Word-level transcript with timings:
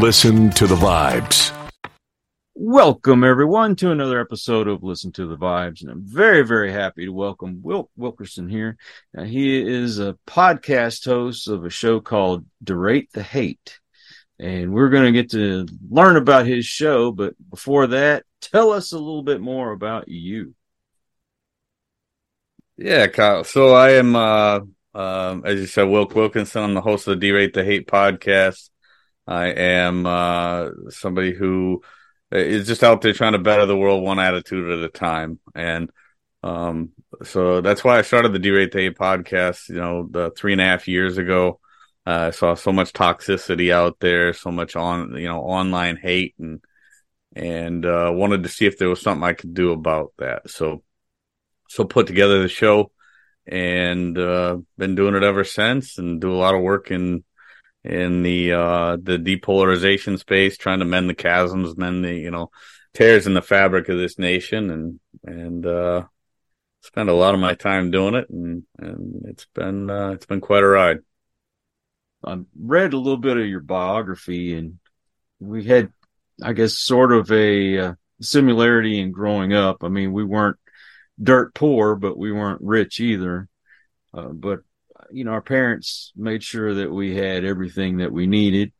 Listen 0.00 0.48
to 0.52 0.66
the 0.66 0.76
vibes. 0.76 1.54
Welcome, 2.54 3.22
everyone, 3.22 3.76
to 3.76 3.90
another 3.90 4.18
episode 4.18 4.66
of 4.66 4.82
Listen 4.82 5.12
to 5.12 5.26
the 5.26 5.36
Vibes. 5.36 5.82
And 5.82 5.90
I'm 5.90 6.00
very, 6.06 6.40
very 6.40 6.72
happy 6.72 7.04
to 7.04 7.12
welcome 7.12 7.60
Wilk 7.62 7.90
Wilkinson 7.98 8.48
here. 8.48 8.78
Now, 9.12 9.24
he 9.24 9.60
is 9.60 9.98
a 9.98 10.16
podcast 10.26 11.04
host 11.04 11.48
of 11.48 11.66
a 11.66 11.70
show 11.70 12.00
called 12.00 12.46
Derate 12.64 13.10
the 13.10 13.22
Hate. 13.22 13.78
And 14.38 14.72
we're 14.72 14.88
going 14.88 15.04
to 15.04 15.12
get 15.12 15.32
to 15.32 15.66
learn 15.90 16.16
about 16.16 16.46
his 16.46 16.64
show. 16.64 17.12
But 17.12 17.34
before 17.50 17.88
that, 17.88 18.24
tell 18.40 18.70
us 18.70 18.92
a 18.92 18.98
little 18.98 19.22
bit 19.22 19.42
more 19.42 19.70
about 19.70 20.08
you. 20.08 20.54
Yeah, 22.78 23.06
Kyle. 23.08 23.44
So 23.44 23.74
I 23.74 23.90
am, 23.90 24.16
uh, 24.16 24.60
um, 24.94 25.42
as 25.44 25.60
you 25.60 25.66
said, 25.66 25.90
Wilk 25.90 26.14
Wilkinson. 26.14 26.62
I'm 26.62 26.72
the 26.72 26.80
host 26.80 27.06
of 27.06 27.20
the 27.20 27.30
Derate 27.30 27.52
the 27.52 27.64
Hate 27.64 27.86
podcast. 27.86 28.70
I 29.30 29.46
am 29.46 30.06
uh, 30.06 30.70
somebody 30.88 31.32
who 31.32 31.82
is 32.32 32.66
just 32.66 32.82
out 32.82 33.00
there 33.00 33.12
trying 33.12 33.34
to 33.34 33.38
better 33.38 33.64
the 33.64 33.76
world 33.76 34.02
one 34.02 34.18
attitude 34.18 34.68
at 34.72 34.84
a 34.84 34.88
time. 34.88 35.38
And 35.54 35.88
um, 36.42 36.90
so 37.22 37.60
that's 37.60 37.84
why 37.84 37.96
I 37.96 38.02
started 38.02 38.32
the 38.32 38.40
the 38.40 38.68
Hate 38.72 38.98
podcast, 38.98 39.68
you 39.68 39.76
know, 39.76 40.08
the 40.10 40.32
three 40.36 40.50
and 40.50 40.60
a 40.60 40.64
half 40.64 40.88
years 40.88 41.16
ago. 41.16 41.60
Uh, 42.04 42.26
I 42.28 42.30
saw 42.30 42.54
so 42.54 42.72
much 42.72 42.92
toxicity 42.92 43.72
out 43.72 44.00
there, 44.00 44.32
so 44.32 44.50
much 44.50 44.74
on, 44.74 45.14
you 45.16 45.28
know, 45.28 45.42
online 45.42 45.96
hate 45.96 46.34
and, 46.40 46.60
and, 47.36 47.86
uh, 47.86 48.10
wanted 48.12 48.42
to 48.42 48.48
see 48.48 48.66
if 48.66 48.78
there 48.78 48.88
was 48.88 49.00
something 49.00 49.22
I 49.22 49.34
could 49.34 49.54
do 49.54 49.70
about 49.70 50.12
that. 50.18 50.50
So, 50.50 50.82
so 51.68 51.84
put 51.84 52.08
together 52.08 52.42
the 52.42 52.48
show 52.48 52.90
and, 53.46 54.18
uh, 54.18 54.56
been 54.76 54.96
doing 54.96 55.14
it 55.14 55.22
ever 55.22 55.44
since 55.44 55.98
and 55.98 56.20
do 56.20 56.32
a 56.32 56.40
lot 56.40 56.54
of 56.54 56.62
work 56.62 56.90
in, 56.90 57.22
in 57.84 58.22
the 58.22 58.52
uh 58.52 58.96
the 59.02 59.18
depolarization 59.18 60.18
space, 60.18 60.56
trying 60.56 60.80
to 60.80 60.84
mend 60.84 61.08
the 61.08 61.14
chasms, 61.14 61.76
mend 61.76 62.04
the 62.04 62.14
you 62.14 62.30
know 62.30 62.50
tears 62.94 63.26
in 63.26 63.34
the 63.34 63.42
fabric 63.42 63.88
of 63.88 63.98
this 63.98 64.18
nation, 64.18 64.70
and 64.70 65.00
and 65.24 65.66
uh 65.66 66.04
spend 66.82 67.08
a 67.08 67.14
lot 67.14 67.34
of 67.34 67.40
my 67.40 67.54
time 67.54 67.90
doing 67.90 68.14
it, 68.14 68.28
and 68.30 68.64
and 68.78 69.24
it's 69.26 69.46
been 69.54 69.90
uh, 69.90 70.10
it's 70.10 70.26
been 70.26 70.40
quite 70.40 70.62
a 70.62 70.66
ride. 70.66 70.98
I 72.24 72.38
read 72.58 72.92
a 72.92 72.98
little 72.98 73.16
bit 73.16 73.38
of 73.38 73.46
your 73.46 73.60
biography, 73.60 74.54
and 74.54 74.78
we 75.38 75.64
had, 75.64 75.90
I 76.42 76.52
guess, 76.52 76.74
sort 76.74 77.12
of 77.12 77.30
a 77.32 77.78
uh, 77.78 77.94
similarity 78.20 79.00
in 79.00 79.12
growing 79.12 79.54
up. 79.54 79.82
I 79.82 79.88
mean, 79.88 80.12
we 80.12 80.24
weren't 80.24 80.58
dirt 81.22 81.54
poor, 81.54 81.96
but 81.96 82.18
we 82.18 82.30
weren't 82.32 82.60
rich 82.62 83.00
either. 83.00 83.48
Uh, 84.12 84.28
but 84.28 84.60
you 85.12 85.24
know, 85.24 85.32
our 85.32 85.42
parents 85.42 86.12
made 86.16 86.42
sure 86.42 86.74
that 86.74 86.92
we 86.92 87.14
had 87.14 87.44
everything 87.44 87.98
that 87.98 88.12
we 88.12 88.26
needed. 88.26 88.72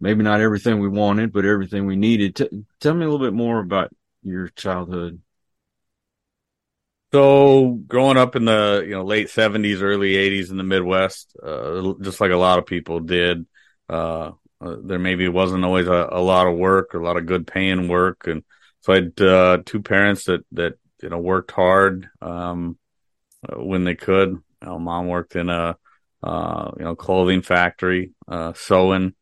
Maybe 0.00 0.22
not 0.22 0.40
everything 0.40 0.80
we 0.80 0.88
wanted, 0.88 1.32
but 1.32 1.44
everything 1.44 1.86
we 1.86 1.96
needed. 1.96 2.36
T- 2.36 2.64
tell 2.80 2.94
me 2.94 3.04
a 3.04 3.08
little 3.08 3.24
bit 3.24 3.34
more 3.34 3.60
about 3.60 3.90
your 4.22 4.48
childhood. 4.48 5.20
So, 7.12 7.78
growing 7.86 8.16
up 8.16 8.34
in 8.34 8.44
the 8.44 8.82
you 8.84 8.90
know 8.90 9.04
late 9.04 9.30
seventies, 9.30 9.82
early 9.82 10.16
eighties 10.16 10.50
in 10.50 10.56
the 10.56 10.64
Midwest, 10.64 11.36
uh, 11.40 11.94
just 12.00 12.20
like 12.20 12.32
a 12.32 12.36
lot 12.36 12.58
of 12.58 12.66
people 12.66 12.98
did, 12.98 13.46
uh, 13.88 14.32
uh, 14.60 14.76
there 14.82 14.98
maybe 14.98 15.28
wasn't 15.28 15.64
always 15.64 15.86
a, 15.86 16.08
a, 16.10 16.20
lot 16.20 16.48
of 16.48 16.56
work 16.56 16.92
or 16.94 17.00
a 17.00 17.04
lot 17.04 17.16
of 17.16 17.26
good 17.26 17.46
paying 17.46 17.86
work, 17.86 18.26
and 18.26 18.42
so 18.80 18.92
I 18.92 18.96
had 18.96 19.20
uh, 19.20 19.58
two 19.64 19.80
parents 19.80 20.24
that 20.24 20.44
that 20.52 20.74
you 21.02 21.08
know 21.08 21.18
worked 21.18 21.52
hard 21.52 22.08
um, 22.20 22.78
when 23.54 23.84
they 23.84 23.94
could. 23.94 24.42
You 24.64 24.70
know, 24.70 24.78
mom 24.78 25.08
worked 25.08 25.36
in 25.36 25.50
a 25.50 25.76
uh, 26.22 26.70
you 26.78 26.84
know 26.84 26.96
clothing 26.96 27.42
factory, 27.42 28.12
uh, 28.26 28.54
sewing, 28.54 29.14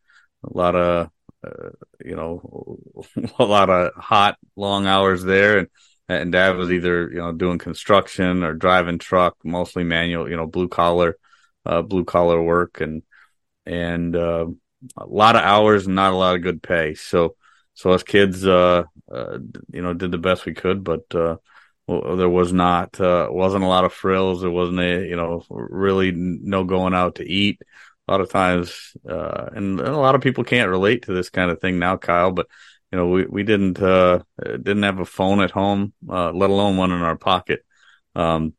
a 0.44 0.56
lot 0.56 0.76
of 0.76 1.10
uh, 1.44 1.70
you 2.04 2.14
know 2.14 2.78
a 3.38 3.44
lot 3.44 3.68
of 3.68 3.92
hot 3.94 4.38
long 4.54 4.86
hours 4.86 5.24
there, 5.24 5.58
and 5.58 5.68
and 6.08 6.30
dad 6.32 6.56
was 6.56 6.70
either 6.70 7.10
you 7.10 7.18
know 7.18 7.32
doing 7.32 7.58
construction 7.58 8.44
or 8.44 8.54
driving 8.54 8.98
truck, 8.98 9.36
mostly 9.42 9.82
manual, 9.82 10.30
you 10.30 10.36
know 10.36 10.46
blue 10.46 10.68
collar, 10.68 11.16
uh, 11.66 11.82
blue 11.82 12.04
collar 12.04 12.40
work, 12.40 12.80
and 12.80 13.02
and 13.66 14.14
uh, 14.14 14.46
a 14.96 15.06
lot 15.06 15.34
of 15.34 15.42
hours 15.42 15.86
and 15.86 15.96
not 15.96 16.12
a 16.12 16.16
lot 16.16 16.36
of 16.36 16.42
good 16.42 16.62
pay. 16.62 16.94
So 16.94 17.34
so 17.74 17.90
us 17.90 18.04
kids, 18.04 18.46
uh, 18.46 18.84
uh, 19.10 19.38
you 19.72 19.82
know, 19.82 19.92
did 19.92 20.12
the 20.12 20.18
best 20.18 20.46
we 20.46 20.54
could, 20.54 20.84
but 20.84 21.04
there 22.16 22.28
was 22.28 22.52
not 22.52 23.00
uh, 23.00 23.28
wasn't 23.30 23.64
a 23.64 23.68
lot 23.68 23.84
of 23.84 23.92
frills. 23.92 24.40
There 24.40 24.50
wasn't 24.50 24.80
a 24.80 25.06
you 25.06 25.16
know 25.16 25.44
really 25.48 26.12
no 26.12 26.64
going 26.64 26.94
out 26.94 27.16
to 27.16 27.24
eat. 27.24 27.60
A 28.08 28.12
lot 28.12 28.20
of 28.20 28.30
times, 28.30 28.96
uh, 29.08 29.46
and, 29.54 29.80
a 29.80 29.96
lot 29.96 30.16
of 30.16 30.22
people 30.22 30.42
can't 30.42 30.70
relate 30.70 31.02
to 31.04 31.12
this 31.12 31.30
kind 31.30 31.50
of 31.50 31.60
thing 31.60 31.78
now, 31.78 31.96
Kyle. 31.96 32.32
But 32.32 32.48
you 32.90 32.98
know, 32.98 33.08
we 33.08 33.26
we 33.26 33.42
didn't 33.42 33.80
uh, 33.80 34.20
didn't 34.42 34.82
have 34.82 34.98
a 34.98 35.04
phone 35.04 35.40
at 35.40 35.50
home, 35.50 35.92
uh, 36.08 36.32
let 36.32 36.50
alone 36.50 36.76
one 36.76 36.92
in 36.92 37.02
our 37.02 37.16
pocket. 37.16 37.64
Um, 38.14 38.54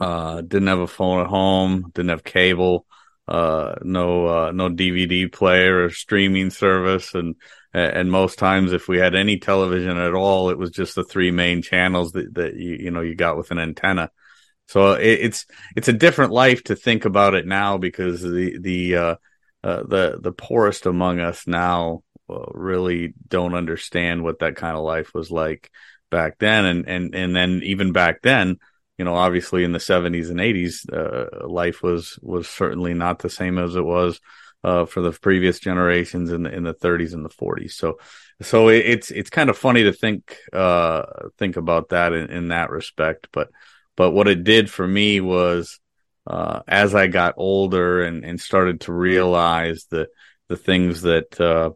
uh, 0.00 0.40
didn't 0.40 0.68
have 0.68 0.80
a 0.80 0.86
phone 0.86 1.20
at 1.20 1.28
home. 1.28 1.90
Didn't 1.94 2.10
have 2.10 2.24
cable. 2.24 2.86
Uh, 3.28 3.74
no 3.82 4.50
no 4.50 4.68
DVD 4.68 5.30
player 5.32 5.84
or 5.84 5.90
streaming 5.90 6.50
service, 6.50 7.14
and 7.14 7.36
and 7.76 8.10
most 8.10 8.38
times 8.38 8.72
if 8.72 8.88
we 8.88 8.98
had 8.98 9.14
any 9.14 9.38
television 9.38 9.98
at 9.98 10.14
all 10.14 10.50
it 10.50 10.58
was 10.58 10.70
just 10.70 10.94
the 10.94 11.04
three 11.04 11.30
main 11.30 11.62
channels 11.62 12.12
that, 12.12 12.34
that 12.34 12.54
you 12.54 12.76
you 12.80 12.90
know 12.90 13.00
you 13.00 13.14
got 13.14 13.36
with 13.36 13.50
an 13.50 13.58
antenna. 13.58 14.10
So 14.68 14.94
it, 14.94 15.20
it's 15.20 15.46
it's 15.76 15.88
a 15.88 15.92
different 15.92 16.32
life 16.32 16.64
to 16.64 16.76
think 16.76 17.04
about 17.04 17.34
it 17.34 17.46
now 17.46 17.78
because 17.78 18.22
the 18.22 18.58
the 18.58 18.96
uh, 18.96 19.14
uh, 19.62 19.82
the 19.82 20.18
the 20.20 20.32
poorest 20.32 20.86
among 20.86 21.20
us 21.20 21.46
now 21.46 22.02
uh, 22.28 22.46
really 22.52 23.14
don't 23.28 23.54
understand 23.54 24.22
what 24.24 24.40
that 24.40 24.56
kind 24.56 24.76
of 24.76 24.82
life 24.82 25.14
was 25.14 25.30
like 25.30 25.70
back 26.10 26.38
then. 26.38 26.64
And 26.64 26.88
and 26.88 27.14
and 27.14 27.36
then 27.36 27.60
even 27.62 27.92
back 27.92 28.22
then 28.22 28.58
you 28.98 29.04
know 29.04 29.14
obviously 29.14 29.62
in 29.62 29.72
the 29.72 29.78
70s 29.78 30.30
and 30.30 30.40
80s 30.40 30.90
uh, 30.92 31.46
life 31.46 31.82
was 31.82 32.18
was 32.22 32.48
certainly 32.48 32.94
not 32.94 33.18
the 33.18 33.30
same 33.30 33.58
as 33.58 33.76
it 33.76 33.84
was 33.84 34.20
uh, 34.64 34.84
for 34.86 35.00
the 35.00 35.12
previous 35.12 35.60
generations 35.60 36.32
in 36.32 36.42
the 36.42 36.52
in 36.52 36.64
the 36.64 36.74
30s 36.74 37.14
and 37.14 37.24
the 37.24 37.30
40s. 37.30 37.72
So 37.72 37.98
so 38.42 38.68
it, 38.68 38.84
it's 38.86 39.10
it's 39.10 39.30
kind 39.30 39.50
of 39.50 39.56
funny 39.56 39.84
to 39.84 39.92
think 39.92 40.36
uh, 40.52 41.02
think 41.38 41.56
about 41.56 41.90
that 41.90 42.12
in, 42.12 42.30
in, 42.30 42.48
that 42.48 42.70
respect. 42.70 43.28
But 43.32 43.48
but 43.96 44.10
what 44.10 44.28
it 44.28 44.44
did 44.44 44.70
for 44.70 44.86
me 44.86 45.20
was 45.20 45.78
uh, 46.26 46.60
as 46.66 46.94
I 46.94 47.06
got 47.06 47.34
older 47.36 48.02
and, 48.02 48.24
and 48.24 48.40
started 48.40 48.82
to 48.82 48.92
realize 48.92 49.86
the 49.90 50.08
the 50.48 50.56
things 50.56 51.02
that 51.02 51.40
uh, 51.40 51.70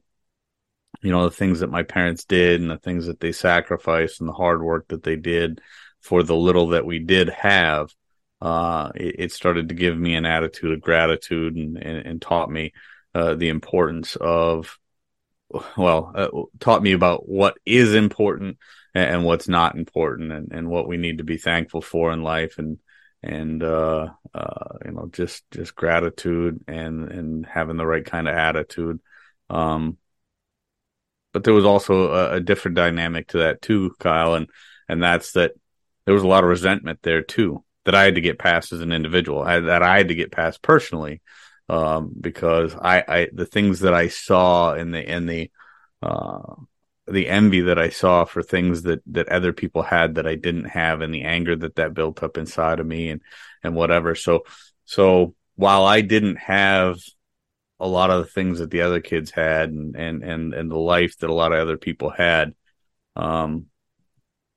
you 1.03 1.13
know 1.13 1.25
the 1.25 1.35
things 1.35 1.61
that 1.61 1.71
my 1.71 1.83
parents 1.83 2.25
did 2.25 2.61
and 2.61 2.71
the 2.71 2.79
things 2.79 3.07
that 3.07 3.21
they 3.21 3.33
sacrificed 3.33 4.21
and 4.21 4.29
the 4.29 4.35
hard 4.35 4.63
work 4.63 4.89
that 4.89 5.03
they 5.03 5.17
did 5.17 5.61
for 6.01 6.23
the 6.23 6.37
little 6.37 6.69
that 6.69 6.87
we 6.87 6.99
did 6.99 7.29
have 7.29 7.91
uh, 8.41 8.91
it, 8.95 9.17
it, 9.19 9.33
started 9.33 9.69
to 9.69 9.75
give 9.75 9.99
me 9.99 10.15
an 10.15 10.25
attitude 10.25 10.73
of 10.73 10.81
gratitude 10.81 11.57
and, 11.57 11.77
and, 11.77 12.07
and 12.07 12.23
taught 12.23 12.51
me 12.51 12.73
uh, 13.15 13.35
the 13.35 13.49
importance 13.49 14.17
of, 14.17 14.79
well, 15.77 16.13
uh, 16.15 16.29
taught 16.59 16.83
me 16.83 16.93
about 16.93 17.29
what 17.29 17.57
is 17.67 17.95
important 17.95 18.57
and, 18.95 19.11
and, 19.11 19.25
what's 19.25 19.49
not 19.49 19.75
important 19.75 20.33
and, 20.33 20.53
and 20.53 20.69
what 20.69 20.89
we 20.89 20.97
need 20.97 21.19
to 21.19 21.25
be 21.25 21.37
thankful 21.37 21.83
for 21.83 22.13
in 22.13 22.23
life 22.23 22.59
and, 22.59 22.79
and, 23.23 23.63
uh, 23.63 24.09
uh, 24.33 24.79
you 24.87 24.93
know, 24.93 25.11
just, 25.13 25.45
just 25.51 25.75
gratitude 25.75 26.65
and, 26.67 27.11
and 27.11 27.47
having 27.47 27.77
the 27.77 27.87
right 27.87 28.07
kind 28.07 28.27
of 28.27 28.35
attitude. 28.35 29.01
Um, 29.51 29.99
but 31.35 31.45
there 31.45 31.55
was 31.55 31.67
also 31.67 32.13
a, 32.13 32.37
a 32.37 32.41
different 32.41 32.77
dynamic 32.77 33.29
to 33.29 33.39
that 33.39 33.61
too, 33.61 33.95
Kyle. 33.99 34.35
And, 34.35 34.49
and 34.89 35.03
that's 35.03 35.33
that 35.33 35.53
there 36.07 36.15
was 36.15 36.23
a 36.23 36.29
lot 36.29 36.43
of 36.43 36.49
resentment 36.49 37.01
there 37.03 37.23
too 37.23 37.63
that 37.91 37.99
I 37.99 38.05
had 38.05 38.15
to 38.15 38.21
get 38.21 38.39
past 38.39 38.73
as 38.73 38.83
an 38.83 38.93
individual, 38.93 39.43
I, 39.43 39.59
that 39.59 39.83
I 39.83 39.97
had 39.97 40.09
to 40.09 40.15
get 40.15 40.31
past 40.31 40.63
personally, 40.63 41.21
um, 41.69 42.13
because 42.21 42.73
I, 42.77 43.03
I, 43.07 43.29
the 43.33 43.47
things 43.47 43.81
that 43.81 43.95
I 43.95 44.07
saw 44.07 44.75
in 44.75 44.93
the, 44.93 45.03
in 45.03 45.27
the, 45.27 45.51
uh, 46.01 46.55
the 47.09 47.27
envy 47.27 47.63
that 47.63 47.81
I 47.81 47.89
saw 47.89 48.25
for 48.25 48.45
things 48.45 48.83
that, 48.83 49.03
that 49.07 49.29
other 49.29 49.53
people 49.53 49.83
had 49.83 50.15
that 50.15 50.27
I 50.29 50.37
didn't 50.37 50.67
have 50.67 51.01
and 51.01 51.13
the 51.13 51.23
anger 51.23 51.57
that 51.57 51.75
that 51.75 51.93
built 51.93 52.23
up 52.23 52.39
inside 52.39 52.79
of 52.79 52.87
me 52.87 53.09
and, 53.09 53.23
and 53.65 53.75
whatever. 53.75 54.15
So, 54.15 54.45
so 54.85 55.35
while 55.57 55.85
I 55.85 56.01
didn't 56.01 56.37
have 56.37 57.01
a 57.81 57.89
lot 57.89 58.11
of 58.11 58.25
the 58.25 58.31
things 58.31 58.61
that 58.61 58.71
the 58.71 58.83
other 58.83 59.01
kids 59.01 59.33
had 59.33 59.71
and, 59.71 59.97
and, 59.97 60.23
and, 60.23 60.55
and 60.55 60.71
the 60.71 60.79
life 60.79 61.19
that 61.19 61.31
a 61.31 61.35
lot 61.35 61.53
of 61.53 61.59
other 61.59 61.77
people 61.77 62.11
had, 62.11 62.55
um, 63.17 63.67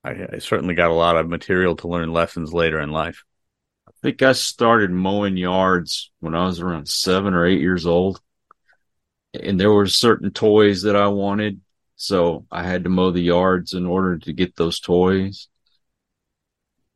I, 0.04 0.28
I 0.34 0.38
certainly 0.40 0.76
got 0.76 0.92
a 0.92 0.96
lot 0.96 1.18
of 1.18 1.30
material 1.30 1.76
to 1.78 1.88
learn 1.88 2.12
lessons 2.12 2.54
later 2.54 2.80
in 2.80 2.92
life. 2.92 3.24
I 3.88 3.92
think 4.02 4.22
I 4.22 4.34
started 4.34 4.92
mowing 4.92 5.38
yards 5.38 6.12
when 6.20 6.36
I 6.36 6.46
was 6.46 6.60
around 6.60 6.88
seven 6.88 7.34
or 7.34 7.46
eight 7.46 7.62
years 7.62 7.86
old. 7.86 8.22
And 9.34 9.60
there 9.60 9.72
were 9.72 9.88
certain 9.88 10.32
toys 10.32 10.84
that 10.84 10.96
I 10.96 11.08
wanted. 11.08 11.62
So 11.96 12.46
I 12.52 12.64
had 12.64 12.84
to 12.84 12.90
mow 12.90 13.12
the 13.12 13.22
yards 13.22 13.74
in 13.74 13.86
order 13.86 14.18
to 14.20 14.34
get 14.34 14.56
those 14.56 14.80
toys. 14.80 15.48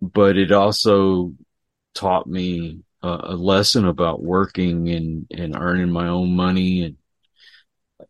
But 0.01 0.38
it 0.38 0.51
also 0.51 1.33
taught 1.94 2.27
me 2.27 2.81
a, 3.01 3.07
a 3.07 3.36
lesson 3.36 3.86
about 3.86 4.21
working 4.21 4.89
and, 4.89 5.27
and 5.31 5.56
earning 5.56 5.92
my 5.92 6.07
own 6.07 6.36
money 6.36 6.83
and 6.83 6.98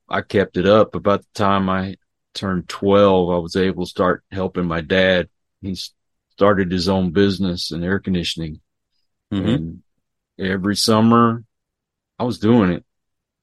I 0.10 0.22
kept 0.22 0.58
it 0.58 0.66
up. 0.66 0.96
About 0.96 1.22
the 1.22 1.28
time 1.34 1.70
I 1.70 1.96
turned 2.38 2.70
12, 2.70 3.30
I 3.30 3.38
was 3.38 3.56
able 3.56 3.86
to 3.86 3.90
start 3.90 4.24
helping 4.32 4.66
my 4.66 4.82
dad. 4.82 5.30
He 5.62 5.78
started 6.32 6.72
his 6.72 6.88
own 6.88 7.12
business 7.12 7.72
in 7.72 7.84
air 7.84 8.00
conditioning. 8.00 8.62
Mm-hmm. 9.34 9.48
And 9.48 9.84
every 10.40 10.76
summer 10.76 11.44
I 12.20 12.24
was 12.24 12.40
doing 12.40 12.72
it. 12.72 12.86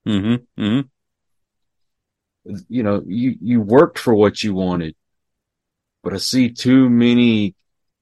Mm-hmm. 0.07 0.63
Mm-hmm. 0.63 2.57
You 2.69 2.83
know, 2.83 3.03
you, 3.07 3.37
you 3.41 3.61
worked 3.61 3.99
for 3.99 4.15
what 4.15 4.43
you 4.43 4.55
wanted, 4.55 4.95
but 6.03 6.13
I 6.13 6.19
see 6.19 6.51
too 6.51 6.89
many 6.91 7.55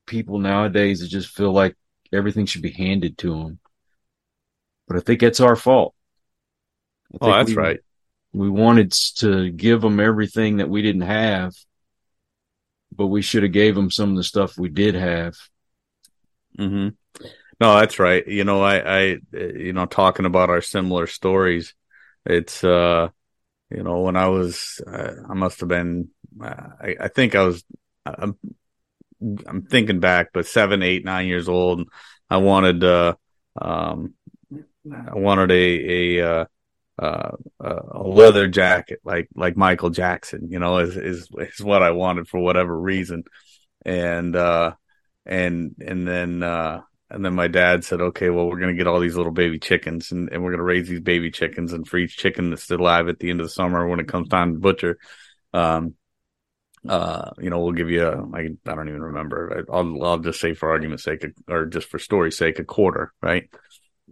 people 0.06 0.38
nowadays 0.38 1.00
that 1.00 1.08
just 1.08 1.28
feel 1.28 1.52
like 1.52 1.76
everything 2.12 2.46
should 2.46 2.62
be 2.62 2.72
handed 2.72 3.18
to 3.18 3.30
them. 3.30 3.58
But 4.88 4.96
I 4.96 5.00
think 5.00 5.20
that's 5.20 5.40
our 5.40 5.56
fault. 5.56 5.94
Oh, 7.20 7.30
that's 7.30 7.50
we- 7.50 7.56
right. 7.56 7.80
We 8.32 8.49
wanted 8.49 8.93
to 9.17 9.50
give 9.50 9.82
them 9.82 10.00
everything 10.00 10.56
that 10.56 10.69
we 10.69 10.82
didn't 10.82 11.02
have, 11.02 11.55
but 12.94 13.08
we 13.08 13.23
should 13.23 13.43
have 13.43 13.52
gave 13.52 13.75
them 13.75 13.90
some 13.90 14.11
of 14.11 14.17
the 14.17 14.25
stuff 14.25 14.56
we 14.56 14.69
did 14.69 14.94
have. 14.94 15.34
Mm-hmm. 16.58 16.88
No, 17.61 17.79
that's 17.79 17.99
right. 17.99 18.26
You 18.26 18.44
know, 18.44 18.62
I, 18.62 19.00
I, 19.02 19.17
you 19.32 19.73
know, 19.73 19.87
talking 19.87 20.26
about 20.26 20.50
our 20.50 20.61
similar 20.61 21.06
stories, 21.06 21.75
it's, 22.25 22.64
uh, 22.64 23.08
you 23.70 23.82
know, 23.82 24.00
when 24.00 24.17
I 24.17 24.29
was, 24.29 24.81
uh, 24.87 25.12
I 25.28 25.35
must 25.35 25.61
have 25.61 25.69
been, 25.69 26.08
uh, 26.43 26.69
I, 26.81 26.96
I 27.00 27.08
think 27.08 27.35
I 27.35 27.43
was, 27.44 27.64
I'm, 28.05 28.37
I'm 29.46 29.62
thinking 29.62 30.00
back, 30.00 30.31
but 30.32 30.46
seven, 30.46 30.82
eight, 30.82 31.05
nine 31.05 31.28
years 31.28 31.49
old. 31.49 31.88
I 32.28 32.38
wanted, 32.38 32.82
uh, 32.82 33.14
um, 33.61 34.14
I 34.52 35.14
wanted 35.14 35.50
a, 35.52 36.19
a, 36.19 36.31
uh, 36.31 36.44
uh, 36.98 37.32
a 37.60 38.02
leather 38.02 38.48
jacket 38.48 39.00
like, 39.04 39.28
like 39.34 39.56
Michael 39.56 39.90
Jackson, 39.90 40.48
you 40.50 40.58
know, 40.58 40.78
is, 40.78 40.96
is, 40.96 41.28
is 41.38 41.60
what 41.60 41.82
I 41.82 41.90
wanted 41.92 42.28
for 42.28 42.40
whatever 42.40 42.78
reason. 42.78 43.24
And, 43.84 44.36
uh, 44.36 44.72
and, 45.24 45.74
and 45.80 46.06
then, 46.06 46.42
uh, 46.42 46.82
and 47.10 47.24
then 47.24 47.34
my 47.34 47.48
dad 47.48 47.84
said, 47.84 48.00
okay, 48.00 48.30
well, 48.30 48.48
we're 48.48 48.58
to 48.60 48.74
get 48.74 48.86
all 48.86 49.00
these 49.00 49.16
little 49.16 49.32
baby 49.32 49.58
chickens 49.58 50.12
and, 50.12 50.30
and 50.32 50.42
we're 50.42 50.56
to 50.56 50.62
raise 50.62 50.88
these 50.88 51.00
baby 51.00 51.30
chickens. 51.30 51.72
And 51.72 51.86
for 51.86 51.98
each 51.98 52.16
chicken 52.16 52.50
that's 52.50 52.62
still 52.62 52.80
alive 52.80 53.08
at 53.08 53.18
the 53.18 53.30
end 53.30 53.40
of 53.40 53.46
the 53.46 53.52
summer, 53.52 53.86
when 53.86 54.00
it 54.00 54.08
comes 54.08 54.28
time 54.28 54.54
to 54.54 54.60
butcher, 54.60 54.98
um, 55.52 55.94
uh, 56.88 57.30
you 57.38 57.50
know, 57.50 57.60
we'll 57.60 57.72
give 57.72 57.90
you 57.90 58.06
a, 58.06 58.16
I, 58.34 58.48
I 58.66 58.74
don't 58.74 58.88
even 58.88 59.02
remember. 59.02 59.64
I'll, 59.72 60.04
I'll 60.04 60.18
just 60.18 60.40
say 60.40 60.54
for 60.54 60.70
argument's 60.70 61.04
sake, 61.04 61.24
or 61.48 61.66
just 61.66 61.88
for 61.88 61.98
story's 61.98 62.36
sake, 62.36 62.58
a 62.58 62.64
quarter, 62.64 63.12
right? 63.22 63.48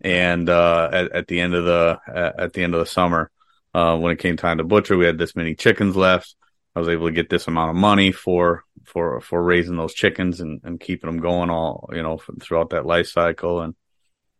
And, 0.03 0.49
uh, 0.49 0.89
at, 0.93 1.13
at 1.13 1.27
the 1.27 1.41
end 1.41 1.55
of 1.55 1.65
the, 1.65 1.99
at 2.39 2.53
the 2.53 2.63
end 2.63 2.75
of 2.75 2.81
the 2.81 2.87
summer, 2.87 3.31
uh, 3.75 3.97
when 3.99 4.13
it 4.13 4.19
came 4.19 4.37
time 4.37 4.59
to 4.59 4.65
butcher, 4.65 4.97
we 4.97 5.07
had 5.07 5.19
this 5.19 5.37
many 5.37 5.55
chickens 5.55 5.95
left. 5.95 6.35
I 6.75 6.81
was 6.81 6.89
able 6.89 7.09
to 7.09 7.13
get 7.13 7.29
this 7.29 7.49
amount 7.49 7.71
of 7.71 7.77
money 7.77 8.13
for, 8.13 8.65
for, 8.87 9.21
for 9.21 9.43
raising 9.43 9.77
those 9.77 9.93
chickens 9.95 10.41
and, 10.41 10.61
and 10.65 10.81
keeping 10.81 11.11
them 11.11 11.21
going 11.21 11.51
all, 11.51 11.91
you 11.93 12.03
know, 12.03 12.19
throughout 12.41 12.71
that 12.71 12.87
life 12.87 13.09
cycle. 13.09 13.61
And, 13.61 13.75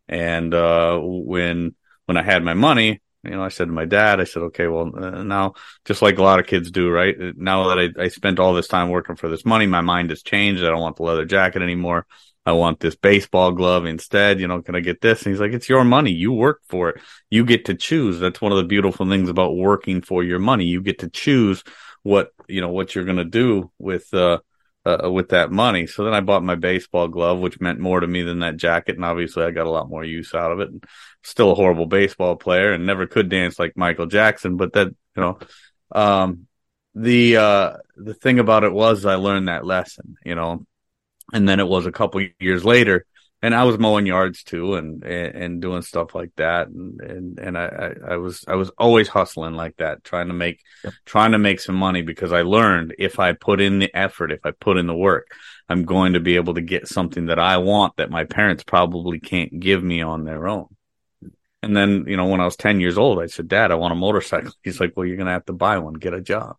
and, 0.07 0.53
uh, 0.53 0.97
when, 0.99 1.75
when 2.05 2.17
I 2.17 2.23
had 2.23 2.43
my 2.43 2.53
money, 2.53 3.01
you 3.23 3.31
know, 3.31 3.43
I 3.43 3.49
said 3.49 3.65
to 3.65 3.71
my 3.71 3.85
dad, 3.85 4.19
I 4.19 4.23
said, 4.23 4.43
okay, 4.43 4.67
well, 4.67 4.91
uh, 4.95 5.23
now, 5.23 5.53
just 5.85 6.01
like 6.01 6.17
a 6.17 6.23
lot 6.23 6.39
of 6.39 6.47
kids 6.47 6.71
do, 6.71 6.89
right? 6.89 7.15
Now 7.37 7.67
that 7.67 7.79
I, 7.79 8.03
I 8.05 8.07
spent 8.07 8.39
all 8.39 8.55
this 8.55 8.67
time 8.67 8.89
working 8.89 9.15
for 9.15 9.29
this 9.29 9.45
money, 9.45 9.67
my 9.67 9.81
mind 9.81 10.09
has 10.09 10.23
changed. 10.23 10.63
I 10.63 10.69
don't 10.69 10.81
want 10.81 10.95
the 10.95 11.03
leather 11.03 11.25
jacket 11.25 11.61
anymore. 11.61 12.07
I 12.45 12.53
want 12.53 12.79
this 12.79 12.95
baseball 12.95 13.51
glove 13.51 13.85
instead. 13.85 14.39
You 14.39 14.47
know, 14.47 14.61
can 14.61 14.75
I 14.75 14.79
get 14.79 15.01
this? 15.01 15.23
And 15.23 15.31
he's 15.31 15.39
like, 15.39 15.53
it's 15.53 15.69
your 15.69 15.83
money. 15.83 16.11
You 16.11 16.33
work 16.33 16.61
for 16.67 16.89
it. 16.89 17.01
You 17.29 17.45
get 17.45 17.65
to 17.65 17.75
choose. 17.75 18.19
That's 18.19 18.41
one 18.41 18.51
of 18.51 18.57
the 18.57 18.63
beautiful 18.63 19.07
things 19.07 19.29
about 19.29 19.55
working 19.55 20.01
for 20.01 20.23
your 20.23 20.39
money. 20.39 20.65
You 20.65 20.81
get 20.81 20.99
to 20.99 21.09
choose 21.09 21.63
what, 22.03 22.31
you 22.47 22.61
know, 22.61 22.69
what 22.69 22.95
you're 22.95 23.05
going 23.05 23.17
to 23.17 23.25
do 23.25 23.71
with, 23.77 24.11
uh, 24.13 24.39
uh, 24.85 25.11
with 25.11 25.29
that 25.29 25.51
money. 25.51 25.85
So 25.85 26.03
then 26.03 26.15
I 26.15 26.21
bought 26.21 26.43
my 26.43 26.55
baseball 26.55 27.07
glove, 27.07 27.39
which 27.39 27.61
meant 27.61 27.79
more 27.79 27.99
to 27.99 28.07
me 28.07 28.23
than 28.23 28.39
that 28.39 28.57
jacket. 28.57 28.95
And 28.95 29.05
obviously 29.05 29.43
I 29.43 29.51
got 29.51 29.67
a 29.67 29.71
lot 29.71 29.89
more 29.89 30.03
use 30.03 30.33
out 30.33 30.51
of 30.51 30.59
it. 30.61 30.69
Still 31.21 31.51
a 31.51 31.55
horrible 31.55 31.85
baseball 31.85 32.35
player 32.35 32.73
and 32.73 32.87
never 32.87 33.05
could 33.05 33.29
dance 33.29 33.59
like 33.59 33.77
Michael 33.77 34.07
Jackson. 34.07 34.57
But 34.57 34.73
that, 34.73 34.87
you 34.87 35.21
know, 35.21 35.37
um, 35.91 36.47
the, 36.95 37.37
uh, 37.37 37.73
the 37.95 38.15
thing 38.15 38.39
about 38.39 38.63
it 38.63 38.73
was 38.73 39.05
I 39.05 39.15
learned 39.15 39.47
that 39.47 39.63
lesson, 39.63 40.15
you 40.25 40.33
know, 40.33 40.65
and 41.33 41.47
then 41.47 41.59
it 41.59 41.67
was 41.67 41.85
a 41.85 41.91
couple 41.91 42.21
years 42.39 42.63
later 42.65 43.05
and 43.43 43.55
I 43.55 43.63
was 43.63 43.79
mowing 43.79 44.05
yards 44.05 44.43
too 44.43 44.75
and, 44.75 45.03
and, 45.03 45.35
and 45.35 45.61
doing 45.61 45.81
stuff 45.81 46.13
like 46.13 46.31
that. 46.35 46.67
And, 46.67 47.01
and, 47.01 47.39
and 47.39 47.57
I, 47.57 47.65
I, 47.65 48.13
I 48.13 48.17
was, 48.17 48.45
I 48.47 48.55
was 48.55 48.69
always 48.77 49.07
hustling 49.07 49.55
like 49.55 49.77
that, 49.77 50.03
trying 50.03 50.27
to 50.27 50.33
make, 50.33 50.61
Yep. 50.83 50.93
trying 51.05 51.31
to 51.31 51.39
make 51.39 51.59
some 51.59 51.75
money 51.75 52.01
because 52.01 52.31
I 52.31 52.41
learned 52.43 52.95
if 52.99 53.19
I 53.19 53.33
put 53.33 53.59
in 53.61 53.79
the 53.79 53.95
effort, 53.95 54.31
if 54.31 54.45
I 54.45 54.51
put 54.51 54.77
in 54.77 54.87
the 54.87 54.95
work, 54.95 55.27
I'm 55.69 55.85
going 55.85 56.13
to 56.13 56.19
be 56.19 56.35
able 56.35 56.53
to 56.55 56.61
get 56.61 56.87
something 56.87 57.27
that 57.27 57.39
I 57.39 57.57
want 57.57 57.97
that 57.97 58.11
my 58.11 58.25
parents 58.25 58.63
probably 58.63 59.19
can't 59.19 59.59
give 59.59 59.83
me 59.83 60.01
on 60.01 60.23
their 60.23 60.47
own. 60.47 60.67
And 61.63 61.75
then, 61.77 62.05
you 62.07 62.17
know, 62.17 62.25
when 62.25 62.41
I 62.41 62.45
was 62.45 62.55
10 62.55 62.79
years 62.79 62.97
old, 62.97 63.19
I 63.19 63.27
said, 63.27 63.47
Dad, 63.47 63.71
I 63.71 63.75
want 63.75 63.91
a 63.91 63.95
motorcycle. 63.95 64.51
He's 64.63 64.79
like, 64.79 64.93
Well, 64.95 65.05
you're 65.05 65.17
going 65.17 65.27
to 65.27 65.33
have 65.33 65.45
to 65.45 65.53
buy 65.53 65.79
one, 65.79 65.93
get 65.93 66.13
a 66.13 66.21
job. 66.21 66.57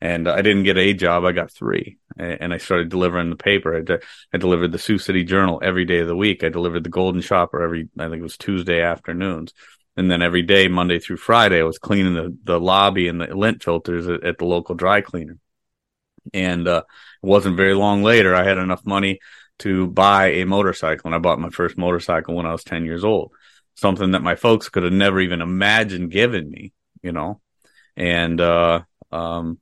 And 0.00 0.28
I 0.28 0.42
didn't 0.42 0.64
get 0.64 0.76
a 0.76 0.92
job. 0.92 1.24
I 1.24 1.32
got 1.32 1.50
three 1.50 1.98
and 2.18 2.52
I 2.52 2.58
started 2.58 2.88
delivering 2.88 3.30
the 3.30 3.36
paper. 3.36 3.76
I, 3.76 3.80
de- 3.80 4.00
I 4.32 4.38
delivered 4.38 4.72
the 4.72 4.78
Sioux 4.78 4.98
City 4.98 5.24
Journal 5.24 5.60
every 5.62 5.84
day 5.84 5.98
of 5.98 6.08
the 6.08 6.16
week. 6.16 6.42
I 6.42 6.48
delivered 6.48 6.84
the 6.84 6.90
Golden 6.90 7.20
Shopper 7.20 7.62
every, 7.62 7.88
I 7.98 8.08
think 8.08 8.20
it 8.20 8.22
was 8.22 8.36
Tuesday 8.36 8.80
afternoons. 8.80 9.52
And 9.96 10.10
then 10.10 10.22
every 10.22 10.42
day, 10.42 10.68
Monday 10.68 10.98
through 10.98 11.18
Friday, 11.18 11.60
I 11.60 11.64
was 11.64 11.78
cleaning 11.78 12.14
the, 12.14 12.36
the 12.44 12.60
lobby 12.60 13.08
and 13.08 13.20
the 13.20 13.34
lint 13.34 13.62
filters 13.62 14.08
at, 14.08 14.24
at 14.24 14.38
the 14.38 14.44
local 14.44 14.74
dry 14.74 15.00
cleaner. 15.00 15.38
And, 16.32 16.66
uh, 16.66 16.82
it 17.22 17.26
wasn't 17.26 17.56
very 17.56 17.74
long 17.74 18.02
later, 18.02 18.34
I 18.34 18.44
had 18.44 18.58
enough 18.58 18.84
money 18.84 19.20
to 19.60 19.86
buy 19.86 20.32
a 20.32 20.44
motorcycle 20.44 21.06
and 21.06 21.14
I 21.14 21.18
bought 21.18 21.40
my 21.40 21.50
first 21.50 21.78
motorcycle 21.78 22.34
when 22.34 22.46
I 22.46 22.52
was 22.52 22.64
10 22.64 22.84
years 22.84 23.04
old. 23.04 23.32
Something 23.74 24.12
that 24.12 24.22
my 24.22 24.36
folks 24.36 24.68
could 24.68 24.82
have 24.82 24.92
never 24.92 25.20
even 25.20 25.40
imagined 25.40 26.10
giving 26.10 26.50
me, 26.50 26.72
you 27.02 27.12
know? 27.12 27.40
And, 27.96 28.40
uh, 28.40 28.82
um, 29.12 29.58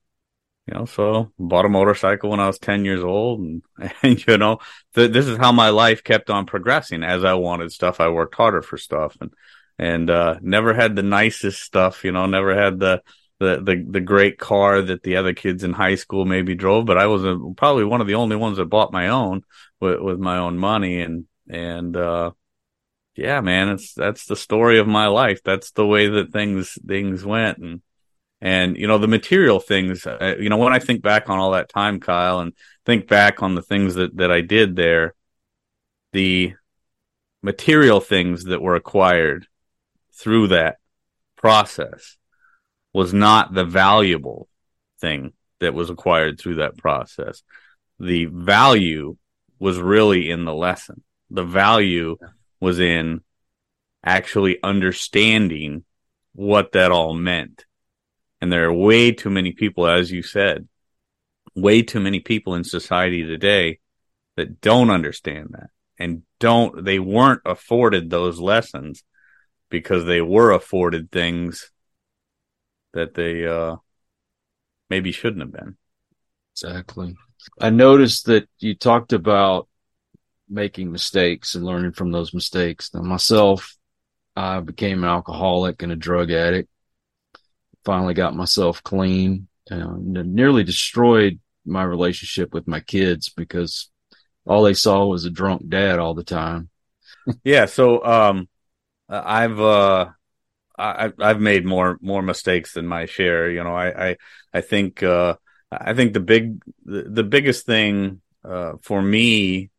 you 0.67 0.75
know, 0.75 0.87
so 0.87 1.31
bought 1.39 1.67
a 1.67 1.69
motorcycle 1.69 2.31
when 2.31 2.41
I 2.41 2.47
was 2.47 2.59
10 2.59 2.85
years 2.85 3.05
old 3.05 3.41
and, 3.41 3.63
and 4.03 4.27
you 4.27 4.39
know, 4.39 4.59
th- 4.95 5.13
this 5.13 5.27
is 5.27 5.37
how 5.37 5.53
my 5.53 5.69
life 5.69 6.03
kept 6.03 6.31
on 6.31 6.47
progressing. 6.47 7.03
As 7.03 7.25
I 7.25 7.35
wanted 7.35 7.73
stuff, 7.73 8.01
I 8.01 8.09
worked 8.09 8.35
harder 8.35 8.63
for 8.63 8.79
stuff 8.79 9.17
and, 9.21 9.33
and, 9.79 10.09
uh, 10.09 10.37
never 10.41 10.73
had 10.73 10.97
the 10.97 11.03
nicest 11.03 11.63
stuff, 11.63 12.05
you 12.05 12.13
know, 12.13 12.27
never 12.27 12.55
had 12.55 12.79
the, 12.79 13.03
the, 13.41 13.61
the, 13.61 13.87
the 13.91 14.01
great 14.01 14.39
car 14.39 14.81
that 14.81 15.03
the 15.03 15.17
other 15.17 15.35
kids 15.35 15.65
in 15.65 15.73
high 15.73 15.97
school 15.97 16.25
maybe 16.25 16.55
drove, 16.55 16.87
but 16.87 16.97
I 16.97 17.07
was 17.07 17.25
a, 17.25 17.39
probably 17.57 17.85
one 17.85 18.01
of 18.01 18.07
the 18.07 18.15
only 18.15 18.37
ones 18.37 18.57
that 18.57 18.67
bought 18.67 18.93
my 18.93 19.09
own 19.09 19.43
with, 19.81 20.01
with 20.01 20.19
my 20.19 20.39
own 20.39 20.57
money. 20.57 21.03
And, 21.03 21.27
and, 21.49 21.95
uh, 21.95 22.31
yeah, 23.17 23.43
man, 23.43 23.69
it's, 23.69 23.93
that's 23.93 24.25
the 24.25 24.37
story 24.37 24.79
of 24.79 24.87
my 24.87 25.09
life. 25.09 25.43
That's 25.45 25.73
the 25.73 25.87
way 25.87 26.09
that 26.09 26.33
things, 26.33 26.79
things 26.87 27.23
went. 27.23 27.59
And, 27.59 27.83
and, 28.41 28.77
you 28.77 28.87
know, 28.87 28.99
the 28.99 29.09
material 29.09 29.61
things, 29.61 30.07
uh, 30.07 30.37
you 30.39 30.49
know, 30.49 30.57
when 30.57 30.73
I 30.73 30.79
think 30.79 31.03
back 31.03 31.31
on 31.31 31.39
all 31.39 31.53
that 31.53 31.69
time, 31.69 32.01
Kyle, 32.01 32.41
and 32.41 32.53
think 32.85 33.09
back 33.09 33.43
on 33.43 33.55
the 33.55 33.63
things 33.63 33.95
that, 33.95 34.17
that 34.17 34.31
I 34.31 34.41
did 34.41 34.77
there, 34.77 35.15
the 36.13 36.55
material 37.43 38.01
things 38.01 38.45
that 38.45 38.63
were 38.63 38.75
acquired 38.75 39.47
through 40.13 40.49
that 40.49 40.77
process 41.37 42.17
was 42.93 43.13
not 43.13 43.53
the 43.53 43.65
valuable 43.65 44.49
thing 45.01 45.33
that 45.61 45.75
was 45.75 45.91
acquired 45.91 46.39
through 46.39 46.57
that 46.57 46.77
process. 46.77 47.43
The 47.99 48.27
value 48.27 49.17
was 49.59 49.79
really 49.79 50.31
in 50.31 50.45
the 50.45 50.55
lesson. 50.55 51.03
The 51.31 51.45
value 51.45 52.17
was 52.61 52.79
in 52.79 53.23
actually 54.05 54.63
understanding 54.63 55.85
what 56.35 56.73
that 56.73 56.93
all 56.93 57.15
meant. 57.15 57.65
And 58.45 58.53
there 58.53 58.67
are 58.67 58.75
way 58.75 59.11
too 59.11 59.31
many 59.31 59.53
people, 59.53 59.87
as 59.87 60.13
you 60.13 60.23
said, 60.23 60.69
way 61.55 61.81
too 61.81 61.99
many 61.99 62.21
people 62.21 62.55
in 62.57 62.63
society 62.63 63.25
today 63.25 63.79
that 64.37 64.61
don't 64.61 64.91
understand 64.91 65.49
that 65.53 65.71
and 65.99 66.25
don't, 66.41 66.85
they 66.85 66.99
weren't 66.99 67.41
afforded 67.47 68.11
those 68.11 68.39
lessons 68.39 69.03
because 69.71 70.05
they 70.05 70.21
were 70.21 70.51
afforded 70.51 71.11
things 71.11 71.73
that 72.93 73.15
they, 73.15 73.47
uh, 73.47 73.77
maybe 74.91 75.11
shouldn't 75.11 75.41
have 75.41 75.53
been. 75.53 75.79
Exactly. 76.53 77.17
I 77.59 77.71
noticed 77.71 78.27
that 78.27 78.47
you 78.59 78.75
talked 78.75 79.15
about 79.15 79.69
making 80.51 80.93
mistakes 80.93 81.55
and 81.55 81.65
learning 81.65 81.93
from 81.93 82.13
those 82.13 82.35
mistakes. 82.35 82.93
Now, 82.93 83.01
myself, 83.01 83.75
I 84.37 84.61
became 84.61 85.03
an 85.03 85.09
alcoholic 85.09 85.81
and 85.81 85.93
a 85.93 85.97
drug 85.97 86.31
addict. 86.31 86.69
Finally 87.85 88.15
got 88.15 88.35
myself 88.37 88.83
clean 88.83 89.49
and 89.69 90.35
nearly 90.35 90.65
destroyed 90.65 91.39
my 91.65 91.83
relationship 91.83 92.53
with 92.53 92.67
my 92.69 92.81
kids 92.81 93.29
because 93.31 93.91
all 94.47 94.63
they 94.63 94.75
saw 94.75 95.07
was 95.07 95.25
a 95.25 95.31
drunk 95.31 95.69
dad 95.69 95.99
all 95.99 96.15
the 96.15 96.25
time. 96.25 96.69
Yeah. 97.45 97.67
So, 97.67 98.05
um, 98.05 98.49
I've, 99.09 99.59
uh, 99.61 100.11
I, 100.77 101.13
I've 101.21 101.41
made 101.41 101.65
more 101.65 101.99
more 102.01 102.23
mistakes 102.23 102.75
than 102.75 102.87
my 102.87 103.07
share. 103.07 103.51
You 103.51 103.63
know, 103.63 103.75
I 103.75 104.09
I, 104.09 104.17
I 104.53 104.61
think 104.61 105.03
uh, 105.03 105.37
I 105.71 105.95
think 105.95 106.13
the 106.13 106.21
big 106.21 106.63
the, 106.85 107.03
the 107.03 107.23
biggest 107.23 107.67
thing 107.67 108.21
uh, 108.45 108.73
for 108.83 109.01
me 109.01 109.71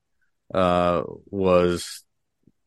uh, 0.54 1.04
was 1.30 2.04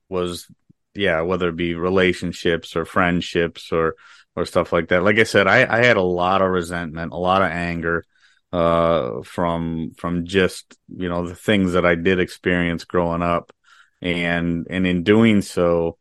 was 0.09 0.47
yeah 0.95 1.23
whether 1.23 1.49
it 1.49 1.57
be 1.57 1.75
relationships 1.75 2.77
or 2.77 2.85
friendships 2.85 3.73
or 3.73 3.95
or 4.39 4.47
stuff 4.47 4.73
like 4.73 4.89
that. 4.89 5.03
Like 5.03 5.19
I 5.19 5.25
said, 5.25 5.47
I, 5.47 5.67
I 5.79 5.85
had 5.85 5.97
a 5.97 6.03
lot 6.03 6.43
of 6.43 6.51
resentment, 6.51 7.13
a 7.13 7.17
lot 7.17 7.43
of 7.43 7.51
anger 7.51 8.05
uh, 8.53 9.23
from 9.23 9.93
from 9.99 10.25
just 10.25 10.79
you 10.89 11.09
know 11.09 11.27
the 11.27 11.35
things 11.35 11.73
that 11.73 11.85
I 11.85 11.95
did 11.97 12.21
experience 12.21 12.85
growing 12.85 13.23
up, 13.23 13.53
and 14.01 14.67
and 14.71 14.87
in 14.87 15.03
doing 15.03 15.43
so, 15.43 15.99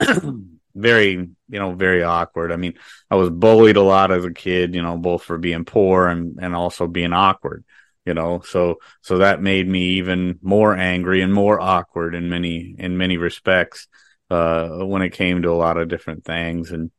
very 0.74 1.12
you 1.12 1.30
know 1.48 1.74
very 1.74 2.02
awkward. 2.02 2.50
I 2.50 2.56
mean, 2.56 2.74
I 3.10 3.16
was 3.16 3.30
bullied 3.30 3.76
a 3.76 3.82
lot 3.82 4.10
as 4.10 4.24
a 4.24 4.32
kid, 4.32 4.74
you 4.74 4.82
know, 4.82 4.96
both 4.96 5.22
for 5.22 5.38
being 5.38 5.64
poor 5.64 6.08
and 6.08 6.38
and 6.40 6.54
also 6.56 6.86
being 6.86 7.12
awkward. 7.12 7.64
You 8.04 8.14
know, 8.14 8.40
so 8.40 8.76
so 9.02 9.18
that 9.18 9.42
made 9.42 9.68
me 9.68 9.98
even 9.98 10.38
more 10.40 10.76
angry 10.76 11.22
and 11.22 11.32
more 11.32 11.60
awkward 11.60 12.14
in 12.14 12.28
many 12.30 12.74
in 12.78 12.96
many 12.96 13.16
respects 13.16 13.88
uh, 14.30 14.68
when 14.84 15.02
it 15.02 15.10
came 15.12 15.42
to 15.42 15.50
a 15.50 15.52
lot 15.52 15.76
of 15.76 15.88
different 15.88 16.24
things 16.24 16.70
and 16.72 16.90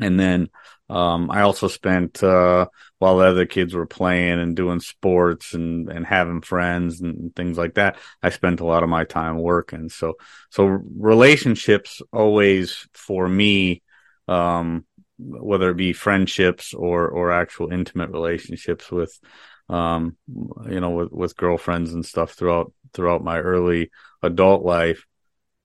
and 0.00 0.18
then 0.18 0.48
um, 0.92 1.30
I 1.30 1.40
also 1.40 1.68
spent 1.68 2.22
uh, 2.22 2.66
while 2.98 3.16
the 3.16 3.26
other 3.26 3.46
kids 3.46 3.74
were 3.74 3.86
playing 3.86 4.40
and 4.40 4.54
doing 4.54 4.80
sports 4.80 5.54
and, 5.54 5.88
and 5.88 6.04
having 6.04 6.42
friends 6.42 7.00
and 7.00 7.34
things 7.34 7.56
like 7.56 7.74
that. 7.74 7.96
I 8.22 8.28
spent 8.28 8.60
a 8.60 8.66
lot 8.66 8.82
of 8.82 8.90
my 8.90 9.04
time 9.04 9.38
working. 9.38 9.88
So 9.88 10.14
so 10.50 10.64
relationships 10.66 12.02
always 12.12 12.86
for 12.92 13.26
me, 13.26 13.80
um, 14.28 14.84
whether 15.18 15.70
it 15.70 15.78
be 15.78 15.94
friendships 15.94 16.74
or 16.74 17.08
or 17.08 17.32
actual 17.32 17.72
intimate 17.72 18.10
relationships 18.10 18.90
with, 18.90 19.18
um, 19.70 20.16
you 20.68 20.80
know, 20.80 20.90
with 20.90 21.12
with 21.12 21.36
girlfriends 21.36 21.94
and 21.94 22.04
stuff 22.04 22.32
throughout 22.32 22.70
throughout 22.92 23.24
my 23.24 23.38
early 23.40 23.90
adult 24.22 24.62
life, 24.62 25.06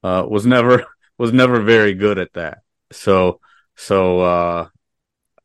uh, 0.03 0.25
was 0.25 0.45
never 0.45 0.85
was 1.17 1.33
never 1.33 1.59
very 1.61 1.95
good 1.95 2.17
at 2.17 2.31
that. 2.33 2.59
So 2.93 3.41
so, 3.77 4.19
uh, 4.19 4.67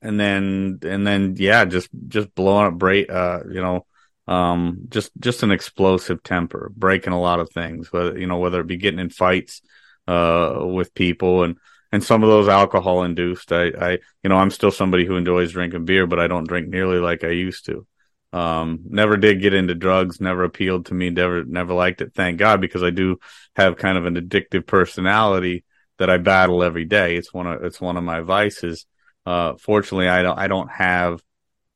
and 0.01 0.19
then, 0.19 0.81
and 0.83 1.07
then, 1.07 1.37
yeah, 1.39 1.65
just, 1.65 1.89
just 2.09 2.35
blowing 2.35 2.67
up, 2.67 2.75
break, 2.75 3.09
uh, 3.09 3.41
you 3.49 3.61
know, 3.61 3.87
um, 4.27 4.87
just, 4.89 5.13
just 5.21 5.45
an 5.45 5.53
explosive 5.53 6.23
temper, 6.23 6.73
breaking 6.75 7.13
a 7.13 7.21
lot 7.21 7.39
of 7.39 7.51
things, 7.51 7.93
whether, 7.93 8.19
you 8.19 8.27
know, 8.27 8.39
whether 8.39 8.61
it 8.61 8.67
be 8.67 8.77
getting 8.79 8.99
in 8.99 9.11
fights, 9.11 9.63
uh, 10.09 10.59
with 10.61 10.95
people 10.95 11.45
and, 11.45 11.57
and 11.93 12.03
some 12.03 12.23
of 12.23 12.29
those 12.31 12.49
alcohol 12.49 13.05
induced. 13.05 13.53
I, 13.53 13.67
I, 13.69 13.91
you 14.23 14.31
know, 14.31 14.37
I'm 14.37 14.51
still 14.51 14.71
somebody 14.71 15.05
who 15.05 15.17
enjoys 15.17 15.53
drinking 15.53 15.85
beer, 15.85 16.07
but 16.07 16.19
I 16.19 16.27
don't 16.27 16.49
drink 16.49 16.69
nearly 16.69 16.99
like 16.99 17.23
I 17.23 17.31
used 17.31 17.67
to. 17.67 17.87
Um, 18.33 18.81
never 18.89 19.19
did 19.19 19.43
get 19.43 19.53
into 19.53 19.75
drugs, 19.75 20.21
never 20.21 20.43
appealed 20.43 20.87
to 20.87 20.95
me, 20.95 21.11
never, 21.11 21.45
never 21.45 21.75
liked 21.75 22.01
it. 22.01 22.15
Thank 22.15 22.39
God, 22.39 22.63
because 22.63 22.83
I 22.83 22.91
do 22.91 23.19
have 23.55 23.77
kind 23.77 23.99
of 23.99 24.07
an 24.07 24.17
addictive 24.17 24.67
personality 24.67 25.65
that 26.03 26.11
I 26.11 26.19
battle 26.19 26.65
every 26.65 26.85
day. 26.85 27.15
It's 27.15 27.33
one 27.33 27.47
of 27.47 27.63
it's 27.63 27.81
one 27.81 27.97
of 27.97 28.03
my 28.03 28.23
vices. 28.23 28.87
Uh, 29.25 29.55
fortunately, 29.55 30.09
I 30.09 30.23
don't 30.23 30.37
I 30.37 30.49
don't 30.49 30.69
have 30.69 31.23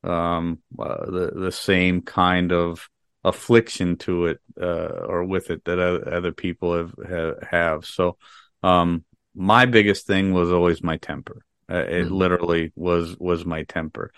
um, 0.03 0.59
uh, 0.77 1.05
the 1.05 1.31
the 1.33 1.51
same 1.53 2.01
kind 2.01 2.51
of 2.51 2.89
affliction 3.23 3.95
to 3.99 4.25
it 4.25 4.41
uh, 4.61 5.05
or 5.07 5.23
with 5.23 5.49
it 5.49 5.63
that 5.63 5.79
other 5.79 6.33
people 6.33 6.75
have 6.77 6.93
have. 7.07 7.35
have. 7.49 7.85
So, 7.85 8.17
um, 8.63 9.05
my 9.33 9.65
biggest 9.65 10.05
thing 10.05 10.33
was 10.33 10.51
always 10.51 10.83
my 10.83 10.97
temper. 10.97 11.45
Uh, 11.71 11.77
it 11.77 12.07
mm-hmm. 12.07 12.13
literally 12.13 12.73
was 12.75 13.15
was 13.17 13.45
my 13.45 13.63
temper, 13.63 14.11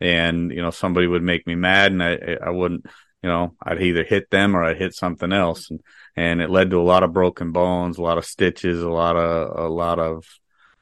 and 0.00 0.52
you 0.52 0.62
know 0.62 0.70
somebody 0.70 1.08
would 1.08 1.24
make 1.24 1.44
me 1.44 1.56
mad, 1.56 1.90
and 1.90 2.04
I 2.04 2.36
I 2.40 2.50
wouldn't 2.50 2.86
you 3.22 3.28
know 3.28 3.54
I'd 3.62 3.82
either 3.82 4.04
hit 4.04 4.30
them 4.30 4.56
or 4.56 4.64
I'd 4.64 4.78
hit 4.78 4.94
something 4.94 5.32
else, 5.32 5.70
and 5.70 5.80
and 6.16 6.40
it 6.40 6.50
led 6.50 6.70
to 6.70 6.80
a 6.80 6.82
lot 6.82 7.02
of 7.02 7.12
broken 7.12 7.52
bones, 7.52 7.98
a 7.98 8.02
lot 8.02 8.18
of 8.18 8.24
stitches, 8.24 8.82
a 8.82 8.88
lot 8.88 9.16
of 9.16 9.58
a 9.58 9.68
lot 9.68 9.98
of 9.98 10.24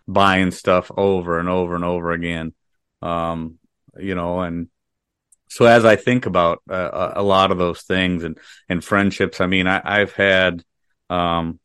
buying 0.06 0.50
stuff 0.50 0.90
over 0.96 1.38
and 1.38 1.48
over 1.48 1.74
and 1.74 1.84
over 1.84 2.12
again. 2.12 2.52
Um, 3.02 3.58
you 3.96 4.14
know, 4.14 4.40
and 4.40 4.68
so 5.48 5.66
as 5.66 5.84
I 5.84 5.96
think 5.96 6.26
about 6.26 6.62
uh, 6.68 7.12
a 7.14 7.22
lot 7.22 7.50
of 7.50 7.58
those 7.58 7.82
things 7.82 8.24
and 8.24 8.38
and 8.68 8.84
friendships, 8.84 9.40
I 9.40 9.46
mean, 9.46 9.66
I, 9.66 10.00
have 10.00 10.12
had, 10.12 10.64
um, 11.10 11.60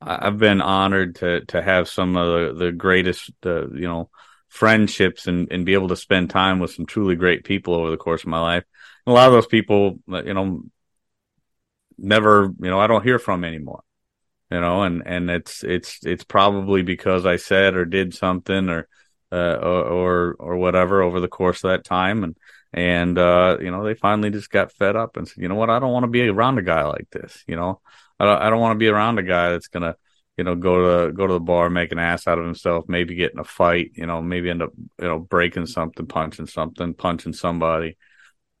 I've 0.00 0.38
been 0.38 0.60
honored 0.60 1.16
to 1.16 1.44
to 1.46 1.62
have 1.62 1.88
some 1.88 2.16
of 2.16 2.56
the, 2.58 2.64
the 2.66 2.72
greatest, 2.72 3.30
uh, 3.46 3.68
you 3.70 3.88
know, 3.88 4.10
friendships 4.48 5.26
and 5.26 5.50
and 5.50 5.64
be 5.64 5.74
able 5.74 5.88
to 5.88 5.96
spend 5.96 6.30
time 6.30 6.58
with 6.58 6.72
some 6.72 6.86
truly 6.86 7.16
great 7.16 7.44
people 7.44 7.74
over 7.74 7.90
the 7.90 7.96
course 7.96 8.22
of 8.22 8.28
my 8.28 8.40
life. 8.40 8.64
A 9.06 9.12
lot 9.12 9.28
of 9.28 9.32
those 9.32 9.46
people, 9.46 9.98
you 10.06 10.34
know, 10.34 10.62
never, 11.98 12.52
you 12.60 12.70
know, 12.70 12.80
I 12.80 12.86
don't 12.86 13.04
hear 13.04 13.18
from 13.18 13.44
anymore. 13.44 13.82
You 14.50 14.60
know, 14.60 14.82
and 14.82 15.06
and 15.06 15.30
it's 15.30 15.62
it's 15.62 16.00
it's 16.04 16.24
probably 16.24 16.82
because 16.82 17.24
I 17.24 17.36
said 17.36 17.76
or 17.76 17.84
did 17.84 18.14
something 18.14 18.68
or 18.68 18.88
uh, 19.30 19.54
or 19.54 20.34
or 20.40 20.56
whatever 20.56 21.02
over 21.02 21.20
the 21.20 21.28
course 21.28 21.62
of 21.62 21.70
that 21.70 21.84
time, 21.84 22.24
and 22.24 22.36
and 22.72 23.16
uh, 23.16 23.58
you 23.60 23.70
know 23.70 23.84
they 23.84 23.94
finally 23.94 24.30
just 24.30 24.50
got 24.50 24.72
fed 24.72 24.96
up 24.96 25.16
and 25.16 25.28
said, 25.28 25.40
you 25.40 25.48
know 25.48 25.54
what, 25.54 25.70
I 25.70 25.78
don't 25.78 25.92
want 25.92 26.02
to 26.02 26.10
be 26.10 26.26
around 26.26 26.58
a 26.58 26.62
guy 26.62 26.82
like 26.82 27.08
this. 27.12 27.44
You 27.46 27.54
know, 27.54 27.80
I 28.18 28.24
don't, 28.24 28.42
I 28.42 28.50
don't 28.50 28.60
want 28.60 28.74
to 28.74 28.78
be 28.78 28.88
around 28.88 29.20
a 29.20 29.22
guy 29.22 29.50
that's 29.50 29.68
gonna 29.68 29.94
you 30.36 30.42
know 30.42 30.56
go 30.56 31.06
to 31.06 31.12
go 31.12 31.28
to 31.28 31.34
the 31.34 31.40
bar, 31.40 31.70
make 31.70 31.92
an 31.92 32.00
ass 32.00 32.26
out 32.26 32.40
of 32.40 32.44
himself, 32.44 32.86
maybe 32.88 33.14
get 33.14 33.32
in 33.32 33.38
a 33.38 33.44
fight, 33.44 33.92
you 33.94 34.06
know, 34.06 34.20
maybe 34.20 34.50
end 34.50 34.62
up 34.62 34.72
you 35.00 35.06
know 35.06 35.20
breaking 35.20 35.66
something, 35.66 36.06
punching 36.06 36.46
something, 36.46 36.92
punching 36.94 37.34
somebody 37.34 37.96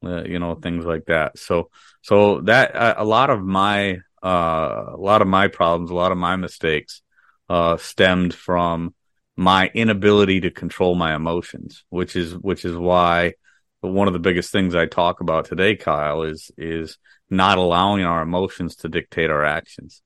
uh, 0.04 0.24
you 0.24 0.38
know, 0.38 0.54
things 0.54 0.84
like 0.84 1.06
that. 1.06 1.38
So, 1.38 1.70
so 2.02 2.40
that 2.42 2.74
uh, 2.74 2.94
a 2.98 3.04
lot 3.04 3.30
of 3.30 3.42
my 3.42 3.98
uh, 4.22 4.84
a 4.94 4.96
lot 4.98 5.22
of 5.22 5.28
my 5.28 5.48
problems, 5.48 5.90
a 5.90 5.94
lot 5.94 6.12
of 6.12 6.18
my 6.18 6.36
mistakes 6.36 7.02
uh, 7.48 7.76
stemmed 7.76 8.34
from 8.34 8.94
my 9.36 9.70
inability 9.74 10.40
to 10.42 10.50
control 10.50 10.94
my 10.94 11.14
emotions, 11.14 11.84
which 11.88 12.16
is 12.16 12.36
which 12.36 12.64
is 12.64 12.76
why 12.76 13.34
one 13.80 14.06
of 14.06 14.12
the 14.12 14.18
biggest 14.18 14.52
things 14.52 14.74
I 14.74 14.86
talk 14.86 15.20
about 15.20 15.46
today, 15.46 15.76
Kyle, 15.76 16.22
is 16.22 16.50
is 16.58 16.98
not 17.30 17.58
allowing 17.58 18.04
our 18.04 18.22
emotions 18.22 18.76
to 18.76 18.88
dictate 18.88 19.30
our 19.30 19.44
actions. 19.44 20.02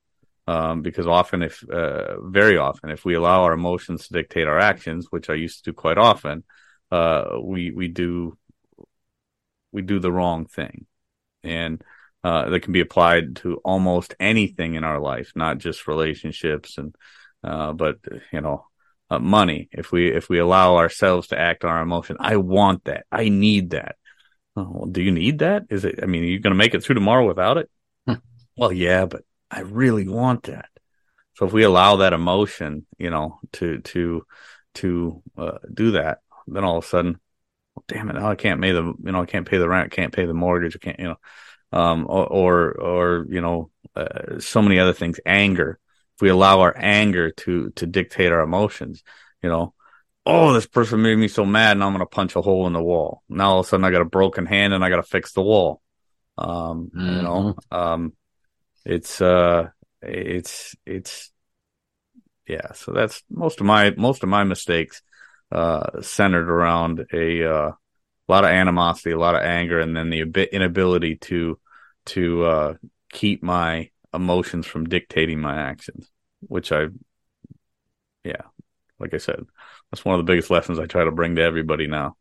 Um, 0.46 0.82
because 0.82 1.06
often, 1.06 1.42
if 1.42 1.64
uh, 1.68 2.20
very 2.20 2.58
often, 2.58 2.90
if 2.90 3.04
we 3.04 3.14
allow 3.14 3.44
our 3.44 3.54
emotions 3.54 4.06
to 4.06 4.12
dictate 4.12 4.46
our 4.46 4.58
actions, 4.58 5.06
which 5.10 5.30
I 5.30 5.34
used 5.34 5.64
to 5.64 5.70
do 5.70 5.74
quite 5.74 5.98
often, 5.98 6.44
uh, 6.90 7.38
we 7.42 7.70
we 7.70 7.88
do 7.88 8.36
we 9.74 9.82
do 9.82 9.98
the 9.98 10.12
wrong 10.12 10.46
thing. 10.46 10.86
And 11.42 11.82
uh, 12.22 12.48
that 12.48 12.60
can 12.60 12.72
be 12.72 12.80
applied 12.80 13.36
to 13.36 13.56
almost 13.56 14.14
anything 14.18 14.76
in 14.76 14.84
our 14.84 14.98
life, 14.98 15.32
not 15.34 15.58
just 15.58 15.86
relationships 15.86 16.78
and, 16.78 16.94
uh, 17.42 17.72
but 17.74 17.96
you 18.32 18.40
know, 18.40 18.66
uh, 19.10 19.18
money. 19.18 19.68
If 19.72 19.92
we 19.92 20.10
if 20.10 20.30
we 20.30 20.38
allow 20.38 20.76
ourselves 20.76 21.28
to 21.28 21.38
act 21.38 21.64
on 21.64 21.70
our 21.70 21.82
emotion, 21.82 22.16
I 22.18 22.36
want 22.36 22.84
that. 22.84 23.04
I 23.12 23.28
need 23.28 23.70
that. 23.70 23.96
Oh, 24.56 24.70
well, 24.70 24.86
do 24.86 25.02
you 25.02 25.10
need 25.10 25.40
that? 25.40 25.64
Is 25.68 25.84
it? 25.84 26.00
I 26.02 26.06
mean, 26.06 26.22
are 26.22 26.26
you 26.26 26.38
going 26.38 26.52
to 26.52 26.56
make 26.56 26.74
it 26.74 26.82
through 26.82 26.94
tomorrow 26.94 27.26
without 27.26 27.58
it? 27.58 27.70
Hmm. 28.06 28.14
well, 28.56 28.72
yeah, 28.72 29.04
but 29.04 29.22
I 29.50 29.60
really 29.60 30.08
want 30.08 30.44
that. 30.44 30.70
So 31.34 31.46
if 31.46 31.52
we 31.52 31.64
allow 31.64 31.96
that 31.96 32.14
emotion, 32.14 32.86
you 32.96 33.10
know, 33.10 33.40
to 33.54 33.80
to 33.80 34.24
to 34.76 35.22
uh, 35.36 35.58
do 35.72 35.90
that, 35.92 36.20
then 36.46 36.64
all 36.64 36.78
of 36.78 36.84
a 36.84 36.88
sudden 36.88 37.20
damn 37.88 38.10
it, 38.10 38.16
I 38.16 38.34
can't 38.34 38.60
pay 38.60 38.72
the, 38.72 38.82
you 38.82 39.12
know, 39.12 39.22
I 39.22 39.26
can't 39.26 39.48
pay 39.48 39.58
the 39.58 39.68
rent, 39.68 39.92
can't 39.92 40.12
pay 40.12 40.26
the 40.26 40.34
mortgage, 40.34 40.76
I 40.76 40.78
can't, 40.78 41.00
you 41.00 41.06
know, 41.06 41.16
um, 41.72 42.06
or, 42.08 42.26
or, 42.26 42.70
or 42.72 43.26
you 43.28 43.40
know, 43.40 43.70
uh, 43.96 44.38
so 44.38 44.62
many 44.62 44.78
other 44.78 44.92
things. 44.92 45.20
Anger. 45.26 45.78
If 46.16 46.22
we 46.22 46.28
allow 46.28 46.60
our 46.60 46.74
anger 46.76 47.30
to, 47.30 47.70
to 47.70 47.86
dictate 47.86 48.30
our 48.30 48.40
emotions, 48.40 49.02
you 49.42 49.48
know, 49.48 49.74
oh, 50.24 50.52
this 50.52 50.66
person 50.66 51.02
made 51.02 51.18
me 51.18 51.28
so 51.28 51.44
mad, 51.44 51.72
and 51.72 51.82
I'm 51.82 51.92
going 51.92 52.00
to 52.00 52.06
punch 52.06 52.36
a 52.36 52.40
hole 52.40 52.66
in 52.68 52.72
the 52.72 52.82
wall. 52.82 53.22
Now 53.28 53.50
all 53.50 53.60
of 53.60 53.66
a 53.66 53.68
sudden 53.68 53.84
I 53.84 53.90
got 53.90 54.02
a 54.02 54.06
broken 54.06 54.46
hand 54.46 54.72
and 54.72 54.84
I 54.84 54.90
got 54.90 54.96
to 54.96 55.02
fix 55.02 55.32
the 55.32 55.42
wall. 55.42 55.80
Um, 56.38 56.90
mm-hmm. 56.94 57.16
you 57.16 57.22
know, 57.22 57.56
mm-hmm. 57.72 57.76
um, 57.76 58.12
it's, 58.84 59.20
uh, 59.20 59.68
it's, 60.00 60.76
it's, 60.86 61.32
yeah. 62.46 62.72
So 62.74 62.92
that's 62.92 63.22
most 63.28 63.60
of 63.60 63.66
my, 63.66 63.90
most 63.96 64.22
of 64.22 64.28
my 64.28 64.44
mistakes 64.44 65.02
uh, 65.54 66.02
centered 66.02 66.50
around 66.50 67.06
a 67.12 67.44
uh, 67.44 67.72
lot 68.28 68.44
of 68.44 68.50
animosity, 68.50 69.12
a 69.12 69.18
lot 69.18 69.36
of 69.36 69.42
anger, 69.42 69.80
and 69.80 69.96
then 69.96 70.10
the 70.10 70.22
inability 70.54 71.16
to 71.16 71.58
to 72.06 72.44
uh, 72.44 72.74
keep 73.12 73.42
my 73.42 73.90
emotions 74.12 74.66
from 74.66 74.84
dictating 74.84 75.40
my 75.40 75.56
actions, 75.56 76.10
which 76.40 76.70
I, 76.72 76.88
yeah, 78.24 78.42
like 78.98 79.14
I 79.14 79.18
said, 79.18 79.44
that's 79.90 80.04
one 80.04 80.18
of 80.18 80.24
the 80.24 80.30
biggest 80.30 80.50
lessons 80.50 80.78
I 80.78 80.86
try 80.86 81.04
to 81.04 81.12
bring 81.12 81.36
to 81.36 81.42
everybody 81.42 81.86
now. 81.86 82.16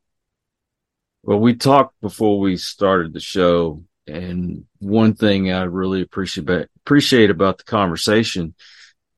Well, 1.23 1.39
we 1.39 1.55
talked 1.55 1.99
before 2.01 2.39
we 2.39 2.57
started 2.57 3.13
the 3.13 3.19
show, 3.19 3.83
and 4.07 4.65
one 4.79 5.15
thing 5.15 5.51
I 5.51 5.63
really 5.63 6.01
appreciate 6.01 6.67
appreciate 6.85 7.29
about 7.29 7.57
the 7.57 7.63
conversation 7.63 8.53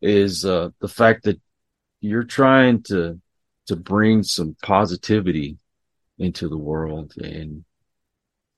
is 0.02 0.46
uh, 0.46 0.70
the 0.80 0.88
fact 0.88 1.24
that 1.24 1.42
you're 2.02 2.24
trying 2.24 2.84
to 2.84 3.20
to 3.68 3.76
bring 3.76 4.24
some 4.24 4.56
positivity 4.62 5.58
into 6.18 6.48
the 6.48 6.58
world 6.58 7.14
and 7.18 7.66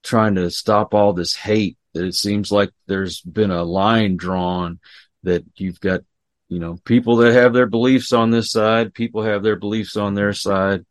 trying 0.03 0.35
to 0.35 0.49
stop 0.49 0.93
all 0.93 1.13
this 1.13 1.35
hate 1.35 1.77
that 1.93 2.05
it 2.05 2.15
seems 2.15 2.51
like 2.51 2.71
there's 2.85 3.21
been 3.21 3.51
a 3.51 3.63
line 3.63 4.15
drawn 4.15 4.79
that 5.23 5.43
you've 5.55 5.79
got 5.79 6.01
you 6.49 6.59
know 6.59 6.77
people 6.85 7.17
that 7.17 7.33
have 7.33 7.53
their 7.53 7.65
beliefs 7.65 8.13
on 8.13 8.29
this 8.29 8.51
side 8.51 8.93
people 8.93 9.23
have 9.23 9.43
their 9.43 9.55
beliefs 9.55 9.97
on 9.97 10.13
their 10.13 10.33
side 10.33 10.85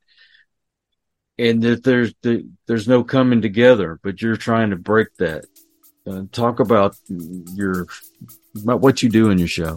and 1.39 1.63
that 1.63 1.85
there's 1.85 2.15
there's 2.67 2.89
no 2.89 3.05
coming 3.05 3.41
together 3.41 3.99
but 4.03 4.21
you're 4.21 4.37
trying 4.37 4.71
to 4.71 4.77
break 4.77 5.09
that. 5.19 5.45
Uh, 6.09 6.23
talk 6.31 6.61
about 6.61 6.95
your 7.09 7.87
about 8.63 8.81
what 8.81 9.03
you 9.03 9.09
do 9.09 9.31
in 9.31 9.39
your 9.39 9.49
show 9.49 9.77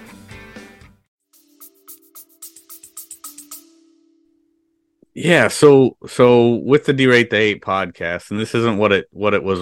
Yeah, 5.13 5.49
so 5.49 5.97
so 6.07 6.55
with 6.55 6.85
the 6.85 6.93
derate 6.93 7.29
the 7.29 7.37
hate 7.37 7.61
podcast, 7.61 8.31
and 8.31 8.39
this 8.39 8.55
isn't 8.55 8.77
what 8.77 8.91
it 8.91 9.07
what 9.11 9.33
it 9.33 9.43
was 9.43 9.61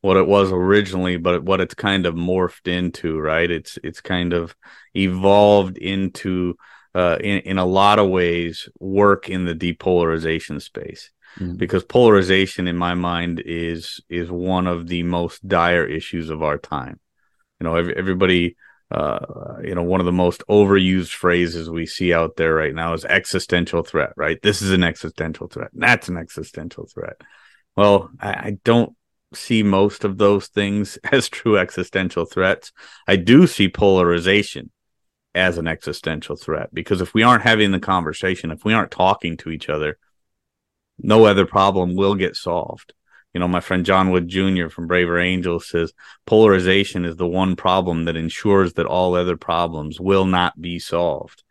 what 0.00 0.16
it 0.16 0.26
was 0.26 0.50
originally, 0.50 1.16
but 1.16 1.44
what 1.44 1.60
it's 1.60 1.74
kind 1.74 2.06
of 2.06 2.14
morphed 2.14 2.66
into, 2.66 3.18
right? 3.18 3.50
It's 3.50 3.78
it's 3.84 4.00
kind 4.00 4.32
of 4.32 4.54
evolved 4.94 5.78
into 5.78 6.56
uh, 6.94 7.18
in 7.20 7.38
in 7.40 7.58
a 7.58 7.64
lot 7.64 7.98
of 7.98 8.10
ways 8.10 8.68
work 8.80 9.28
in 9.28 9.44
the 9.44 9.54
depolarization 9.54 10.60
space 10.60 11.10
mm-hmm. 11.38 11.54
because 11.54 11.84
polarization, 11.84 12.66
in 12.66 12.76
my 12.76 12.94
mind, 12.94 13.40
is 13.44 14.00
is 14.08 14.30
one 14.30 14.66
of 14.66 14.88
the 14.88 15.04
most 15.04 15.46
dire 15.46 15.84
issues 15.84 16.30
of 16.30 16.42
our 16.42 16.58
time. 16.58 16.98
You 17.60 17.64
know, 17.64 17.76
every, 17.76 17.96
everybody 17.96 18.56
uh, 18.90 19.58
you 19.62 19.74
know, 19.74 19.84
one 19.84 20.00
of 20.00 20.06
the 20.06 20.12
most 20.12 20.42
overused 20.48 21.12
phrases 21.12 21.70
we 21.70 21.86
see 21.86 22.12
out 22.12 22.36
there 22.36 22.54
right 22.54 22.74
now 22.74 22.92
is 22.92 23.04
existential 23.04 23.82
threat, 23.82 24.12
right? 24.16 24.42
This 24.42 24.62
is 24.62 24.72
an 24.72 24.82
existential 24.82 25.46
threat. 25.46 25.70
That's 25.72 26.08
an 26.08 26.16
existential 26.16 26.86
threat. 26.86 27.20
Well, 27.76 28.10
I, 28.20 28.30
I 28.30 28.58
don't 28.64 28.96
see 29.32 29.62
most 29.62 30.02
of 30.02 30.18
those 30.18 30.48
things 30.48 30.98
as 31.12 31.28
true 31.28 31.56
existential 31.56 32.24
threats. 32.24 32.72
I 33.06 33.16
do 33.16 33.46
see 33.46 33.68
polarization 33.68 34.70
as 35.36 35.58
an 35.58 35.68
existential 35.68 36.34
threat 36.34 36.74
because 36.74 37.00
if 37.00 37.14
we 37.14 37.22
aren't 37.22 37.44
having 37.44 37.70
the 37.70 37.78
conversation, 37.78 38.50
if 38.50 38.64
we 38.64 38.72
aren't 38.72 38.90
talking 38.90 39.36
to 39.36 39.50
each 39.50 39.68
other, 39.68 39.98
no 40.98 41.26
other 41.26 41.46
problem 41.46 41.94
will 41.94 42.16
get 42.16 42.34
solved 42.34 42.92
you 43.32 43.38
know, 43.40 43.48
my 43.48 43.60
friend 43.60 43.86
John 43.86 44.10
Wood 44.10 44.28
Jr. 44.28 44.68
from 44.68 44.86
Braver 44.86 45.18
Angels 45.18 45.68
says 45.68 45.92
polarization 46.26 47.04
is 47.04 47.16
the 47.16 47.28
one 47.28 47.54
problem 47.54 48.04
that 48.04 48.16
ensures 48.16 48.72
that 48.74 48.86
all 48.86 49.14
other 49.14 49.36
problems 49.36 50.00
will 50.00 50.26
not 50.26 50.60
be 50.60 50.78
solved. 50.78 51.42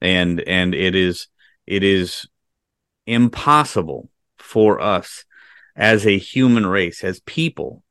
And 0.00 0.40
and 0.40 0.74
it 0.74 0.94
is 0.94 1.28
it 1.66 1.82
is 1.82 2.26
impossible 3.06 4.08
for 4.38 4.80
us 4.80 5.24
as 5.74 6.06
a 6.06 6.16
human 6.16 6.64
race, 6.64 7.04
as 7.04 7.20
people, 7.20 7.82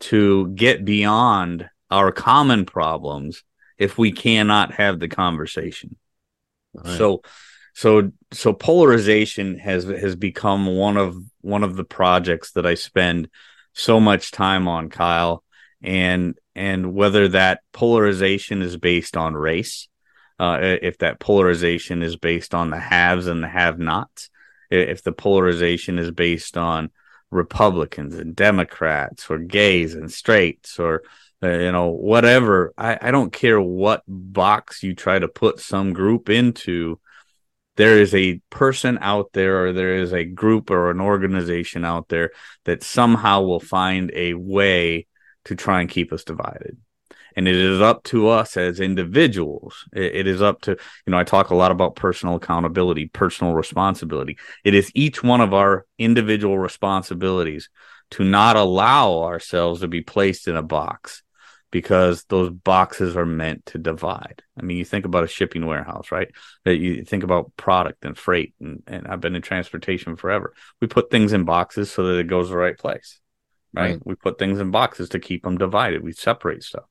to 0.00 0.48
get 0.48 0.84
beyond 0.84 1.70
our 1.90 2.12
common 2.12 2.66
problems 2.66 3.42
if 3.78 3.96
we 3.96 4.12
cannot 4.12 4.74
have 4.74 5.00
the 5.00 5.08
conversation. 5.08 5.96
Right. 6.74 6.98
So 6.98 7.22
so 7.74 8.12
so 8.32 8.52
polarization 8.52 9.58
has 9.58 9.84
has 9.84 10.16
become 10.16 10.66
one 10.66 10.98
of 10.98 11.16
one 11.40 11.64
of 11.64 11.76
the 11.76 11.84
projects 11.84 12.52
that 12.52 12.66
I 12.66 12.74
spend 12.74 13.28
so 13.72 14.00
much 14.00 14.30
time 14.30 14.68
on, 14.68 14.88
Kyle, 14.88 15.44
and 15.82 16.38
and 16.54 16.94
whether 16.94 17.28
that 17.28 17.60
polarization 17.72 18.62
is 18.62 18.76
based 18.76 19.16
on 19.16 19.34
race, 19.34 19.88
uh, 20.38 20.58
if 20.60 20.98
that 20.98 21.20
polarization 21.20 22.02
is 22.02 22.16
based 22.16 22.54
on 22.54 22.70
the 22.70 22.78
haves 22.78 23.26
and 23.26 23.42
the 23.42 23.48
have-nots, 23.48 24.30
if 24.70 25.02
the 25.02 25.12
polarization 25.12 25.98
is 25.98 26.10
based 26.10 26.56
on 26.56 26.90
Republicans 27.30 28.14
and 28.16 28.34
Democrats 28.34 29.30
or 29.30 29.38
gays 29.38 29.94
and 29.94 30.12
straights 30.12 30.78
or 30.78 31.02
uh, 31.42 31.48
you 31.48 31.72
know 31.72 31.88
whatever 31.88 32.74
I, 32.76 32.98
I 33.00 33.10
don't 33.10 33.32
care 33.32 33.60
what 33.60 34.02
box 34.06 34.82
you 34.82 34.94
try 34.94 35.18
to 35.18 35.28
put 35.28 35.60
some 35.60 35.92
group 35.92 36.28
into 36.28 36.98
there 37.80 37.98
is 37.98 38.14
a 38.14 38.38
person 38.50 38.98
out 39.00 39.32
there 39.32 39.64
or 39.64 39.72
there 39.72 39.96
is 39.96 40.12
a 40.12 40.22
group 40.22 40.70
or 40.70 40.90
an 40.90 41.00
organization 41.00 41.82
out 41.82 42.08
there 42.08 42.30
that 42.66 42.82
somehow 42.82 43.40
will 43.40 43.58
find 43.58 44.12
a 44.14 44.34
way 44.34 45.06
to 45.46 45.54
try 45.54 45.80
and 45.80 45.88
keep 45.88 46.12
us 46.12 46.22
divided. 46.22 46.76
And 47.34 47.48
it 47.48 47.56
is 47.56 47.80
up 47.80 48.04
to 48.04 48.28
us 48.28 48.58
as 48.58 48.80
individuals. 48.80 49.88
It, 49.94 50.26
is 50.26 50.42
up 50.42 50.60
to 50.62 50.72
you 50.72 51.10
know 51.10 51.18
i 51.18 51.24
talk 51.24 51.48
a 51.48 51.54
lot 51.54 51.70
about 51.70 51.96
personal 51.96 52.34
accountability 52.34 53.06
personal 53.06 53.54
responsibility. 53.54 54.36
It 54.62 54.74
is 54.74 54.92
each 54.94 55.22
one 55.22 55.40
of 55.40 55.54
our 55.54 55.86
individual 55.98 56.58
responsibilities 56.58 57.70
to 58.10 58.24
not 58.24 58.56
allow 58.56 59.22
ourselves 59.22 59.80
to 59.80 59.88
be 59.88 60.02
placed 60.02 60.48
in 60.48 60.56
a 60.56 60.62
box 60.62 61.22
because 61.70 62.24
those 62.24 62.50
boxes 62.50 63.16
are 63.16 63.26
meant 63.26 63.66
to 63.66 63.78
divide. 63.78 64.42
I 64.58 64.62
mean, 64.62 64.76
you 64.76 64.84
think 64.84 65.04
about 65.04 65.24
a 65.24 65.28
shipping 65.28 65.66
warehouse, 65.66 66.10
right? 66.10 66.30
You 66.64 67.04
think 67.04 67.22
about 67.22 67.56
product 67.56 68.04
and 68.04 68.18
freight, 68.18 68.54
and, 68.60 68.82
and 68.86 69.06
I've 69.06 69.20
been 69.20 69.36
in 69.36 69.42
transportation 69.42 70.16
forever. 70.16 70.52
We 70.80 70.88
put 70.88 71.10
things 71.10 71.32
in 71.32 71.44
boxes 71.44 71.90
so 71.90 72.04
that 72.04 72.18
it 72.18 72.26
goes 72.26 72.50
the 72.50 72.56
right 72.56 72.76
place, 72.76 73.20
right? 73.72 73.92
right? 73.92 74.00
We 74.04 74.16
put 74.16 74.38
things 74.38 74.58
in 74.58 74.70
boxes 74.70 75.10
to 75.10 75.20
keep 75.20 75.44
them 75.44 75.58
divided. 75.58 76.02
We 76.02 76.12
separate 76.12 76.64
stuff. 76.64 76.84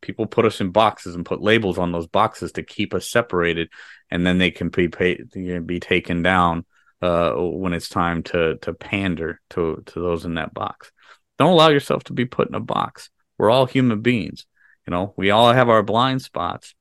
People 0.00 0.26
put 0.26 0.46
us 0.46 0.60
in 0.60 0.70
boxes 0.70 1.14
and 1.14 1.26
put 1.26 1.42
labels 1.42 1.78
on 1.78 1.92
those 1.92 2.06
boxes 2.06 2.52
to 2.52 2.62
keep 2.62 2.94
us 2.94 3.08
separated, 3.08 3.68
and 4.10 4.26
then 4.26 4.38
they 4.38 4.50
can 4.50 4.70
be 4.70 4.88
paid, 4.88 5.30
be 5.66 5.78
taken 5.78 6.22
down 6.22 6.64
uh, 7.00 7.32
when 7.34 7.74
it's 7.74 7.88
time 7.88 8.22
to 8.24 8.56
to 8.56 8.74
pander 8.74 9.40
to 9.50 9.82
to 9.86 10.00
those 10.00 10.24
in 10.24 10.34
that 10.34 10.52
box. 10.52 10.90
Don't 11.38 11.52
allow 11.52 11.68
yourself 11.68 12.04
to 12.04 12.12
be 12.12 12.24
put 12.24 12.48
in 12.48 12.54
a 12.54 12.60
box 12.60 13.08
we're 13.40 13.50
all 13.50 13.64
human 13.64 14.02
beings. 14.02 14.44
You 14.86 14.90
know, 14.90 15.14
we 15.16 15.30
all 15.30 15.50
have 15.50 15.70
our 15.70 15.82
blind 15.82 16.20
spots. 16.20 16.74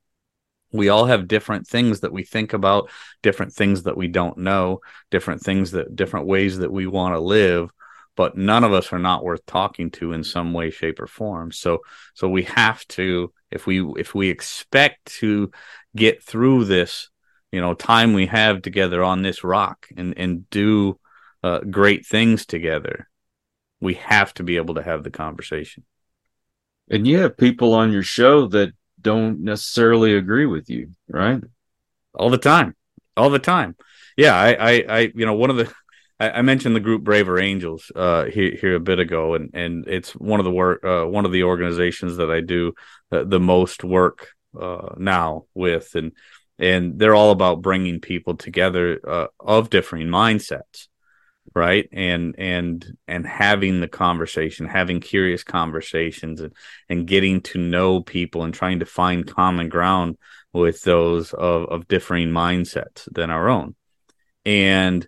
We 0.74 0.90
all 0.90 1.06
have 1.06 1.30
different 1.30 1.66
things 1.66 2.02
that 2.02 2.12
we 2.12 2.24
think 2.24 2.52
about, 2.52 2.90
different 3.24 3.54
things 3.54 3.84
that 3.84 3.96
we 3.96 4.10
don't 4.10 4.38
know, 4.40 4.82
different 5.10 5.42
things 5.42 5.72
that 5.72 5.96
different 5.96 6.28
ways 6.28 6.58
that 6.58 6.72
we 6.72 6.86
want 6.86 7.16
to 7.16 7.20
live, 7.20 7.72
but 8.18 8.38
none 8.38 8.66
of 8.66 8.74
us 8.74 8.92
are 8.92 9.00
not 9.00 9.24
worth 9.24 9.46
talking 9.46 9.90
to 9.92 10.12
in 10.12 10.26
some 10.26 10.52
way 10.52 10.70
shape 10.70 11.00
or 11.00 11.08
form. 11.08 11.54
So 11.54 11.80
so 12.14 12.28
we 12.28 12.44
have 12.44 12.86
to 12.90 13.32
if 13.52 13.66
we 13.66 13.82
if 13.98 14.14
we 14.14 14.30
expect 14.30 15.06
to 15.20 15.52
get 15.96 16.22
through 16.22 16.66
this, 16.66 17.10
you 17.54 17.62
know, 17.62 17.74
time 17.74 18.14
we 18.14 18.26
have 18.26 18.62
together 18.62 19.02
on 19.02 19.22
this 19.22 19.46
rock 19.46 19.88
and 19.96 20.14
and 20.18 20.50
do 20.50 21.00
uh, 21.42 21.60
great 21.60 22.06
things 22.06 22.46
together, 22.46 23.08
we 23.80 23.94
have 23.94 24.34
to 24.34 24.44
be 24.44 24.58
able 24.58 24.76
to 24.76 24.84
have 24.84 25.06
the 25.06 25.12
conversation. 25.12 25.86
And 26.90 27.08
you 27.08 27.20
have 27.20 27.38
people 27.38 27.74
on 27.74 27.92
your 27.92 28.04
show 28.04 28.48
that 28.48 28.74
don't 29.02 29.42
necessarily 29.42 30.16
agree 30.16 30.46
with 30.46 30.70
you, 30.70 30.92
right? 31.08 31.42
All 32.14 32.30
the 32.30 32.38
time. 32.38 32.76
All 33.16 33.30
the 33.30 33.40
time. 33.40 33.76
Yeah, 34.18 34.36
I, 34.36 34.54
I, 34.54 34.86
I 34.90 35.00
you 35.16 35.26
know, 35.26 35.36
one 35.36 35.50
of 35.50 35.58
the 35.58 35.72
I, 36.20 36.42
mentioned 36.42 36.76
the 36.76 36.82
group 36.82 37.04
Braver 37.04 37.40
Angels 37.40 37.92
uh, 37.96 38.26
here, 38.26 38.52
here 38.60 38.76
a 38.76 38.80
bit 38.80 39.00
ago, 39.00 39.36
and 39.36 39.52
and 39.54 39.88
it's 39.88 40.12
one 40.12 40.42
of 40.42 40.44
the 40.44 40.52
work, 40.52 40.84
uh, 40.84 41.06
one 41.06 41.26
of 41.26 41.32
the 41.32 41.44
organizations 41.44 42.18
that 42.18 42.30
I 42.30 42.42
do 42.42 42.74
uh, 43.12 43.24
the 43.24 43.40
most 43.40 43.84
work 43.86 44.28
uh, 44.60 44.96
now 44.98 45.46
with, 45.54 45.96
and 45.96 46.12
and 46.58 47.00
they're 47.00 47.16
all 47.16 47.32
about 47.32 47.62
bringing 47.62 48.02
people 48.02 48.36
together 48.36 49.00
uh, 49.08 49.28
of 49.40 49.70
differing 49.70 50.08
mindsets 50.08 50.90
right? 51.56 51.88
And 51.92 52.36
and 52.38 52.86
and 53.08 53.26
having 53.26 53.82
the 53.82 53.88
conversation 53.88 54.68
having 54.68 55.00
curious 55.00 55.44
conversations 55.44 56.42
and 56.42 56.54
and 56.90 57.08
getting 57.08 57.42
to 57.42 57.58
know 57.58 58.02
people 58.02 58.44
and 58.44 58.54
trying 58.54 58.80
to 58.80 58.86
find 58.86 59.28
common 59.28 59.70
ground 59.70 60.18
with 60.54 60.82
those 60.84 61.34
of 61.34 61.66
of 61.70 61.88
differing 61.88 62.30
mindsets 62.30 63.08
than 63.12 63.30
our 63.30 63.50
own. 63.50 63.76
And 64.46 65.08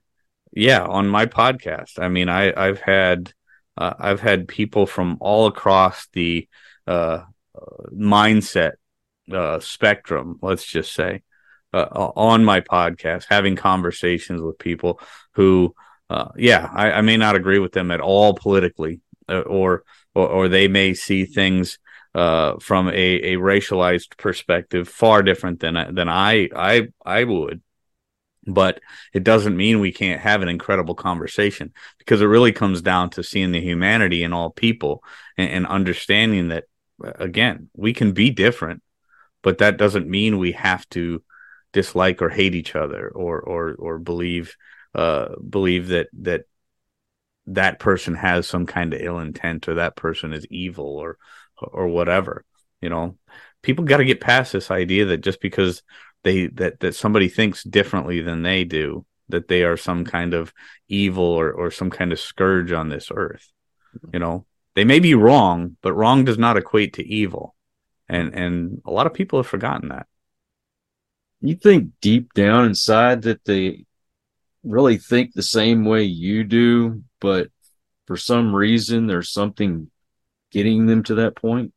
yeah 0.54 0.84
on 0.84 1.08
my 1.08 1.25
podcast 1.25 1.97
i 1.97 2.10
mean 2.10 2.27
i 2.27 2.51
i've 2.62 2.82
had 2.82 3.32
uh, 3.77 3.93
i've 3.97 4.19
had 4.19 4.49
people 4.49 4.86
from 4.86 5.17
all 5.21 5.47
across 5.47 6.10
the 6.12 6.45
uh, 6.88 7.21
mindset 7.93 8.73
uh, 9.32 9.60
spectrum, 9.60 10.39
let's 10.41 10.65
just 10.65 10.93
say, 10.93 11.21
uh, 11.73 11.86
on 12.15 12.43
my 12.43 12.62
podcast, 12.62 13.25
having 13.30 13.56
conversations 13.56 14.41
with 14.41 14.60
people 14.60 14.99
who, 15.34 15.73
uh, 16.12 16.32
yeah, 16.36 16.69
I, 16.74 16.91
I, 16.91 17.02
may 17.02 17.15
not 17.15 17.38
agree 17.38 17.60
with 17.60 17.71
them 17.71 17.89
at 17.89 18.02
all 18.02 18.34
politically, 18.34 19.00
uh, 19.30 19.39
or, 19.39 19.86
or, 20.13 20.28
or 20.28 20.47
they 20.50 20.67
may 20.67 20.93
see 20.93 21.24
things 21.24 21.80
uh, 22.13 22.60
from 22.60 22.89
a, 22.89 22.91
a 22.91 23.38
racialized 23.38 24.17
perspective 24.17 24.89
far 24.89 25.24
different 25.24 25.62
than 25.62 25.95
than 25.95 26.10
I 26.10 26.50
I 26.54 26.89
I 27.06 27.24
would. 27.24 27.62
But 28.45 28.82
it 29.13 29.24
doesn't 29.24 29.56
mean 29.56 29.80
we 29.80 29.93
can't 29.93 30.19
have 30.19 30.41
an 30.41 30.50
incredible 30.50 30.95
conversation 30.95 31.71
because 31.97 32.19
it 32.19 32.26
really 32.26 32.52
comes 32.52 32.82
down 32.82 33.12
to 33.12 33.24
seeing 33.24 33.54
the 33.54 33.62
humanity 33.62 34.24
in 34.24 34.34
all 34.34 34.50
people 34.50 35.06
and, 35.38 35.50
and 35.50 35.65
understanding 35.65 36.50
that 36.50 36.65
again 37.02 37.69
we 37.74 37.93
can 37.93 38.12
be 38.12 38.32
different, 38.32 38.84
but 39.43 39.60
that 39.60 39.78
doesn't 39.78 40.10
mean 40.10 40.38
we 40.38 40.52
have 40.52 40.89
to 40.89 41.24
dislike 41.71 42.21
or 42.21 42.28
hate 42.28 42.54
each 42.54 42.76
other 42.76 43.08
or 43.08 43.39
or 43.39 43.76
or 43.76 43.97
believe 43.97 44.58
uh 44.95 45.36
believe 45.38 45.89
that 45.89 46.08
that 46.13 46.45
that 47.47 47.80
person 47.80 48.13
has 48.15 48.47
some 48.47 48.65
kind 48.65 48.93
of 48.93 49.01
ill 49.01 49.19
intent 49.19 49.67
or 49.67 49.75
that 49.75 49.95
person 49.95 50.34
is 50.34 50.45
evil 50.49 50.86
or 50.86 51.17
or 51.58 51.88
whatever 51.88 52.45
you 52.82 52.89
know? 52.89 53.17
People 53.62 53.86
got 53.86 53.97
to 53.97 54.06
get 54.06 54.19
past 54.19 54.54
this 54.54 54.71
idea 54.71 55.06
that 55.06 55.17
just 55.17 55.39
because 55.39 55.84
they 56.23 56.47
that 56.47 56.80
that 56.80 56.95
somebody 56.95 57.30
thinks 57.30 57.63
differently 57.63 58.21
than 58.21 58.41
they 58.41 58.63
do 58.63 59.06
that 59.30 59.47
they 59.47 59.63
are 59.63 59.77
some 59.77 60.04
kind 60.04 60.34
of 60.34 60.54
evil 60.88 61.23
or 61.23 61.51
or 61.51 61.71
some 61.71 61.89
kind 61.89 62.12
of 62.12 62.19
scourge 62.19 62.71
on 62.71 62.89
this 62.89 63.12
earth 63.13 63.51
you 64.13 64.19
know? 64.19 64.45
They 64.73 64.84
may 64.84 64.99
be 64.99 65.15
wrong 65.15 65.77
but 65.82 65.93
wrong 65.93 66.25
does 66.25 66.38
not 66.38 66.58
equate 66.58 66.93
to 66.93 67.06
evil. 67.06 67.56
And 68.10 68.34
and 68.34 68.82
a 68.86 68.91
lot 68.91 69.06
of 69.06 69.13
people 69.13 69.39
have 69.39 69.47
forgotten 69.47 69.89
that. 69.89 70.08
You 71.39 71.56
think 71.56 71.91
deep 72.01 72.34
down 72.34 72.65
inside 72.65 73.23
that 73.23 73.45
they 73.45 73.86
really 74.63 74.97
think 74.97 75.34
the 75.34 75.41
same 75.41 75.86
way 75.86 76.04
you 76.04 76.43
do 76.43 77.04
but 77.19 77.47
for 78.06 78.17
some 78.17 78.56
reason 78.56 79.08
there's 79.08 79.32
something 79.32 79.89
getting 80.52 80.86
them 80.86 81.04
to 81.04 81.15
that 81.15 81.36
point? 81.36 81.74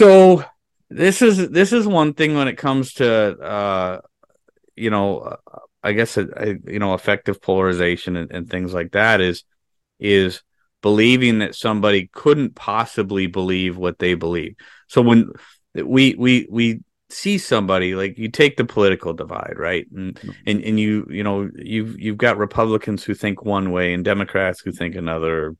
So 0.00 0.44
this 0.90 1.22
is 1.22 1.50
this 1.50 1.72
is 1.72 1.86
one 1.86 2.14
thing 2.14 2.34
when 2.34 2.48
it 2.48 2.58
comes 2.58 2.94
to 2.94 3.06
uh, 3.08 4.00
you 4.74 4.90
know 4.90 5.36
I 5.82 5.92
guess 5.92 6.16
a, 6.16 6.56
you 6.66 6.78
know 6.78 6.94
affective 6.94 7.40
polarization 7.40 8.16
and, 8.16 8.30
and 8.32 8.50
things 8.50 8.74
like 8.74 8.92
that 8.92 9.20
is 9.20 9.44
is 10.00 10.42
believing 10.82 11.38
that 11.38 11.54
somebody 11.54 12.10
couldn't 12.12 12.54
possibly 12.54 13.26
believe 13.26 13.76
what 13.76 13.98
they 13.98 14.14
believe. 14.14 14.56
So 14.88 15.00
when 15.00 15.30
we 15.74 16.14
we 16.14 16.48
we 16.50 16.80
see 17.14 17.38
somebody 17.38 17.94
like 17.94 18.18
you 18.18 18.28
take 18.28 18.56
the 18.56 18.64
political 18.64 19.12
divide 19.12 19.54
right 19.56 19.86
and, 19.92 20.18
and 20.46 20.62
and 20.62 20.80
you 20.80 21.06
you 21.08 21.22
know 21.22 21.48
you've 21.54 21.98
you've 21.98 22.18
got 22.18 22.36
republicans 22.36 23.04
who 23.04 23.14
think 23.14 23.44
one 23.44 23.70
way 23.70 23.94
and 23.94 24.04
democrats 24.04 24.60
who 24.60 24.72
think 24.72 24.94
another 24.94 25.56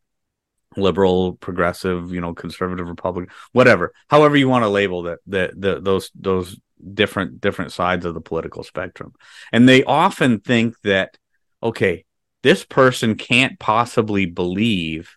liberal, 0.76 1.34
progressive, 1.34 2.12
you 2.12 2.20
know, 2.20 2.34
conservative, 2.34 2.88
Republican, 2.88 3.32
whatever, 3.52 3.92
however 4.08 4.36
you 4.36 4.48
want 4.48 4.64
to 4.64 4.68
label 4.68 5.02
that, 5.04 5.18
that, 5.26 5.60
the, 5.60 5.80
those, 5.80 6.10
those 6.14 6.58
different, 6.92 7.40
different 7.40 7.72
sides 7.72 8.04
of 8.04 8.14
the 8.14 8.20
political 8.20 8.62
spectrum. 8.62 9.12
And 9.52 9.68
they 9.68 9.84
often 9.84 10.40
think 10.40 10.74
that, 10.82 11.16
okay, 11.62 12.04
this 12.42 12.64
person 12.64 13.14
can't 13.14 13.58
possibly 13.58 14.26
believe 14.26 15.16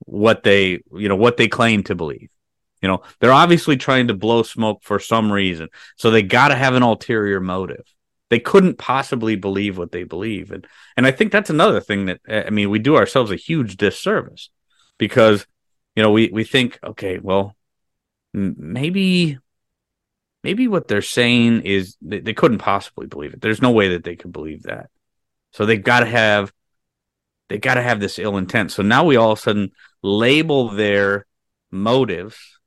what 0.00 0.42
they, 0.42 0.80
you 0.92 1.08
know, 1.08 1.16
what 1.16 1.36
they 1.36 1.48
claim 1.48 1.82
to 1.84 1.94
believe. 1.94 2.30
You 2.82 2.88
know, 2.88 3.02
they're 3.18 3.32
obviously 3.32 3.76
trying 3.76 4.08
to 4.08 4.14
blow 4.14 4.42
smoke 4.42 4.82
for 4.82 4.98
some 4.98 5.30
reason. 5.30 5.68
So 5.96 6.10
they 6.10 6.22
got 6.22 6.48
to 6.48 6.56
have 6.56 6.74
an 6.74 6.82
ulterior 6.82 7.40
motive. 7.40 7.84
They 8.30 8.40
couldn't 8.40 8.78
possibly 8.78 9.36
believe 9.36 9.76
what 9.76 9.92
they 9.92 10.04
believe. 10.04 10.52
And, 10.52 10.66
and 10.96 11.06
I 11.06 11.10
think 11.10 11.32
that's 11.32 11.50
another 11.50 11.80
thing 11.80 12.06
that, 12.06 12.20
I 12.28 12.50
mean, 12.50 12.70
we 12.70 12.78
do 12.78 12.96
ourselves 12.96 13.30
a 13.30 13.36
huge 13.36 13.76
disservice 13.76 14.50
because 14.98 15.46
you 15.96 16.02
know 16.02 16.12
we 16.12 16.28
we 16.32 16.44
think 16.44 16.78
okay 16.84 17.18
well 17.18 17.56
maybe 18.32 19.38
maybe 20.44 20.68
what 20.68 20.86
they're 20.86 21.02
saying 21.02 21.62
is 21.62 21.96
they, 22.00 22.20
they 22.20 22.34
couldn't 22.34 22.58
possibly 22.58 23.06
believe 23.06 23.32
it 23.32 23.40
there's 23.40 23.62
no 23.62 23.72
way 23.72 23.88
that 23.88 24.04
they 24.04 24.14
could 24.14 24.32
believe 24.32 24.62
that 24.62 24.88
so 25.52 25.66
they've 25.66 25.82
got 25.82 26.00
to 26.00 26.06
have 26.06 26.52
they 27.48 27.58
got 27.58 27.74
to 27.74 27.82
have 27.82 27.98
this 27.98 28.18
ill 28.18 28.36
intent 28.36 28.70
so 28.70 28.82
now 28.82 29.04
we 29.04 29.16
all 29.16 29.32
of 29.32 29.38
a 29.38 29.42
sudden 29.42 29.72
label 30.02 30.68
their 30.68 31.26
motives 31.72 32.59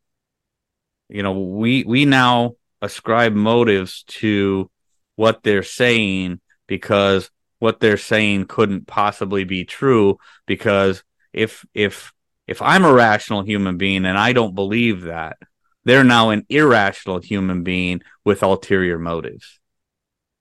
you 1.13 1.21
know 1.21 1.39
we 1.39 1.83
we 1.83 2.05
now 2.05 2.55
ascribe 2.81 3.33
motives 3.33 4.03
to 4.07 4.69
what 5.15 5.43
they're 5.43 5.63
saying 5.63 6.41
because 6.67 7.29
what 7.59 7.79
they're 7.79 7.97
saying 7.97 8.45
couldn't 8.45 8.87
possibly 8.87 9.43
be 9.43 9.63
true 9.63 10.17
because 10.47 11.03
if 11.31 11.65
if 11.75 12.11
if 12.47 12.61
I'm 12.61 12.83
a 12.83 12.91
rational 12.91 13.43
human 13.43 13.77
being 13.77 14.05
and 14.05 14.17
I 14.17 14.33
don't 14.33 14.55
believe 14.55 15.03
that, 15.03 15.37
they're 15.85 16.03
now 16.03 16.31
an 16.31 16.45
irrational 16.49 17.19
human 17.19 17.63
being 17.63 18.01
with 18.25 18.41
ulterior 18.41 18.97
motives. 18.97 19.59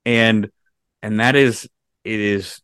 And 0.06 0.50
and 1.02 1.20
that 1.20 1.36
is 1.36 1.68
it 2.02 2.18
is 2.18 2.62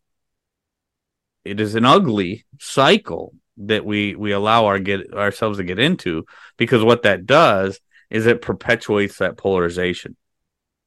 it 1.44 1.60
is 1.60 1.74
an 1.74 1.84
ugly 1.84 2.46
cycle 2.58 3.34
that 3.58 3.84
we 3.84 4.14
we 4.14 4.32
allow 4.32 4.64
our 4.64 4.78
get 4.78 5.12
ourselves 5.12 5.58
to 5.58 5.64
get 5.64 5.78
into 5.78 6.24
because 6.56 6.82
what 6.82 7.02
that 7.02 7.26
does 7.26 7.78
is 8.10 8.26
it 8.26 8.42
perpetuates 8.42 9.18
that 9.18 9.36
polarization. 9.36 10.16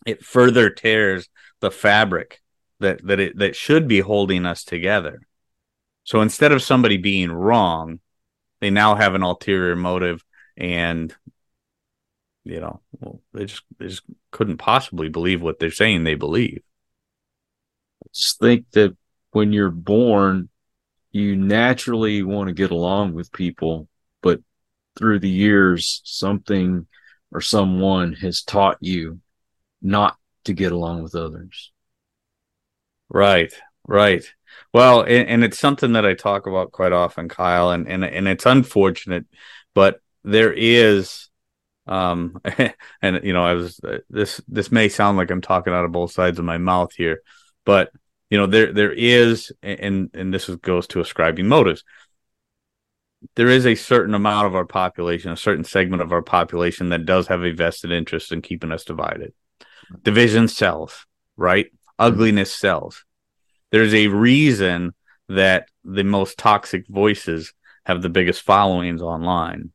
It 0.06 0.24
further 0.24 0.70
tears 0.70 1.30
the 1.60 1.72
fabric 1.72 2.42
that 2.80 3.06
that 3.06 3.20
it 3.20 3.38
that 3.38 3.56
should 3.56 3.88
be 3.88 4.00
holding 4.00 4.46
us 4.46 4.64
together. 4.64 5.22
So 6.04 6.22
instead 6.22 6.52
of 6.52 6.64
somebody 6.64 6.98
being 6.98 7.32
wrong, 7.32 8.00
they 8.60 8.70
now 8.70 8.96
have 8.96 9.16
an 9.16 9.24
ulterior 9.24 9.76
motive 9.76 10.24
and 10.58 11.14
you 12.44 12.60
know 12.60 12.82
well, 13.00 13.22
they 13.34 13.46
just 13.46 13.64
they 13.78 13.88
just 13.88 14.04
couldn't 14.32 14.58
possibly 14.58 15.10
believe 15.10 15.42
what 15.42 15.60
they're 15.60 15.72
saying 15.72 16.04
they 16.04 16.16
believe 16.16 16.62
I 18.04 18.08
just 18.14 18.40
think 18.40 18.70
that 18.72 18.96
when 19.32 19.54
you're 19.54 19.70
born 19.70 20.50
you 21.12 21.36
naturally 21.36 22.24
want 22.24 22.48
to 22.48 22.54
get 22.54 22.72
along 22.72 23.14
with 23.14 23.32
people 23.32 23.88
but 24.22 24.40
through 24.98 25.20
the 25.20 25.30
years 25.30 26.02
something 26.04 26.88
or 27.32 27.42
someone 27.42 28.14
has 28.14 28.44
taught 28.44 28.78
you 28.82 29.20
not 29.82 30.18
to 30.46 30.54
get 30.54 30.72
along 30.72 31.04
with 31.04 31.16
others 31.16 31.72
right 33.10 33.54
right 33.88 34.24
well, 34.74 35.02
and, 35.02 35.28
and, 35.28 35.44
it's 35.44 35.60
something 35.60 35.94
that 35.94 36.06
I 36.06 36.14
talk 36.14 36.48
about 36.48 36.72
quite 36.72 36.94
often, 36.94 37.30
Kyle, 37.30 37.72
and 37.72 37.88
and 37.88 38.04
and 38.06 38.28
it's 38.28 38.46
unfortunate, 38.46 39.26
but 39.74 40.00
there 40.24 40.54
is, 40.54 41.30
um, 41.88 42.40
and 43.02 43.20
you 43.24 43.34
know, 43.34 43.44
I 43.44 43.54
was 43.54 43.80
uh, 43.84 44.00
this 44.10 44.42
this 44.48 44.72
may 44.72 44.90
sound 44.90 45.18
like 45.18 45.32
I'm 45.32 45.42
talking 45.42 45.74
out 45.74 45.86
of 45.86 45.92
both 45.92 46.12
sides 46.12 46.40
of 46.40 46.46
my 46.46 46.58
mouth 46.58 46.94
here, 46.94 47.22
but 47.66 47.92
you 48.30 48.38
know, 48.38 48.48
there 48.48 48.72
there 48.72 48.94
is, 48.94 49.52
and 49.62 50.10
and 50.14 50.34
this 50.34 50.48
is, 50.48 50.56
goes 50.58 50.88
to 50.88 51.02
ascribing 51.02 51.48
motives. 51.48 51.84
There 53.36 53.50
is 53.50 53.66
a 53.66 53.76
certain 53.76 54.14
amount 54.14 54.48
of 54.48 54.56
our 54.56 54.66
population, 54.66 55.32
a 55.32 55.38
certain 55.38 55.64
segment 55.64 56.02
of 56.02 56.12
our 56.12 56.22
population 56.22 56.90
that 56.90 57.06
does 57.06 57.28
have 57.28 57.44
a 57.44 57.52
vested 57.52 57.92
interest 57.92 58.32
in 58.32 58.42
keeping 58.42 58.72
us 58.72 58.84
divided. 58.84 59.34
Division 60.04 60.48
sells, 60.48 61.06
right? 61.38 61.68
Ugliness 62.00 62.54
sells 62.54 63.06
there's 63.72 63.94
a 63.94 64.08
reason 64.08 64.94
that 65.30 65.70
the 65.84 66.04
most 66.04 66.38
toxic 66.38 66.86
voices 66.88 67.54
have 67.86 68.02
the 68.02 68.10
biggest 68.10 68.42
followings 68.44 69.02
online. 69.02 69.72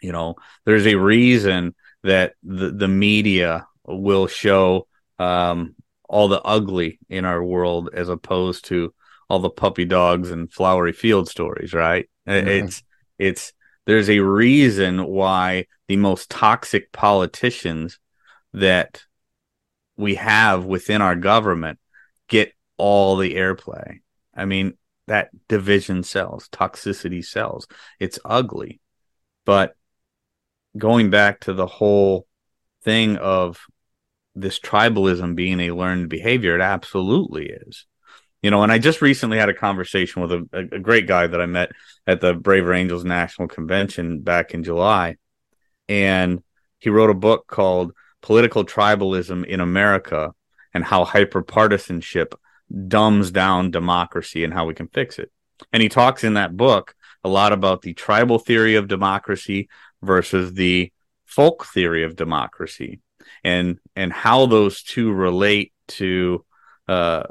You 0.00 0.12
know, 0.12 0.34
there's 0.66 0.86
a 0.86 0.96
reason 0.96 1.74
that 2.02 2.34
the, 2.42 2.72
the 2.72 2.88
media 2.88 3.66
will 3.86 4.26
show 4.26 4.88
um, 5.18 5.76
all 6.08 6.28
the 6.28 6.42
ugly 6.42 6.98
in 7.08 7.24
our 7.24 7.42
world 7.42 7.90
as 7.94 8.08
opposed 8.08 8.66
to 8.66 8.92
all 9.32 9.38
the 9.38 9.48
puppy 9.48 9.86
dogs 9.86 10.30
and 10.30 10.52
flowery 10.52 10.92
field 10.92 11.26
stories, 11.26 11.72
right? 11.72 12.06
Mm-hmm. 12.28 12.48
It's, 12.48 12.82
it's, 13.18 13.52
there's 13.86 14.10
a 14.10 14.18
reason 14.18 15.06
why 15.06 15.68
the 15.88 15.96
most 15.96 16.28
toxic 16.28 16.92
politicians 16.92 17.98
that 18.52 19.04
we 19.96 20.16
have 20.16 20.66
within 20.66 21.00
our 21.00 21.16
government 21.16 21.78
get 22.28 22.52
all 22.76 23.16
the 23.16 23.34
airplay. 23.34 24.00
I 24.34 24.44
mean, 24.44 24.74
that 25.06 25.30
division 25.48 26.02
sells, 26.02 26.50
toxicity 26.50 27.24
sells. 27.24 27.66
It's 27.98 28.18
ugly. 28.26 28.82
But 29.46 29.74
going 30.76 31.08
back 31.08 31.40
to 31.40 31.54
the 31.54 31.66
whole 31.66 32.26
thing 32.82 33.16
of 33.16 33.64
this 34.34 34.60
tribalism 34.60 35.34
being 35.36 35.58
a 35.60 35.70
learned 35.70 36.10
behavior, 36.10 36.54
it 36.54 36.60
absolutely 36.60 37.46
is. 37.46 37.86
You 38.42 38.50
know, 38.50 38.62
and 38.62 38.72
I 38.72 38.78
just 38.78 39.00
recently 39.02 39.38
had 39.38 39.48
a 39.48 39.54
conversation 39.54 40.22
with 40.22 40.32
a, 40.32 40.68
a 40.72 40.78
great 40.80 41.06
guy 41.06 41.26
that 41.28 41.40
I 41.40 41.46
met 41.46 41.70
at 42.06 42.20
the 42.20 42.34
Braver 42.34 42.74
Angels 42.74 43.04
National 43.04 43.48
Convention 43.48 44.20
back 44.20 44.52
in 44.54 44.64
July. 44.64 45.16
and 45.88 46.42
he 46.78 46.90
wrote 46.90 47.10
a 47.10 47.14
book 47.14 47.46
called 47.46 47.92
Political 48.22 48.64
Tribalism 48.64 49.44
in 49.46 49.60
America 49.60 50.32
and 50.74 50.84
how 50.84 51.04
hyperpartisanship 51.04 52.34
dumbs 52.88 53.30
down 53.30 53.70
democracy 53.70 54.42
and 54.44 54.52
how 54.52 54.66
we 54.66 54.74
can 54.74 54.88
fix 54.88 55.18
it. 55.18 55.30
And 55.72 55.82
he 55.82 55.88
talks 55.88 56.24
in 56.24 56.34
that 56.34 56.56
book 56.56 56.94
a 57.22 57.28
lot 57.28 57.52
about 57.52 57.82
the 57.82 57.94
tribal 57.94 58.38
theory 58.40 58.74
of 58.74 58.88
democracy 58.88 59.68
versus 60.02 60.54
the 60.54 60.92
folk 61.24 61.66
theory 61.66 62.02
of 62.04 62.16
democracy 62.16 63.00
and 63.44 63.78
and 63.94 64.12
how 64.12 64.46
those 64.46 64.82
two 64.82 65.12
relate 65.12 65.72
to 65.88 66.44
uh, 66.88 67.22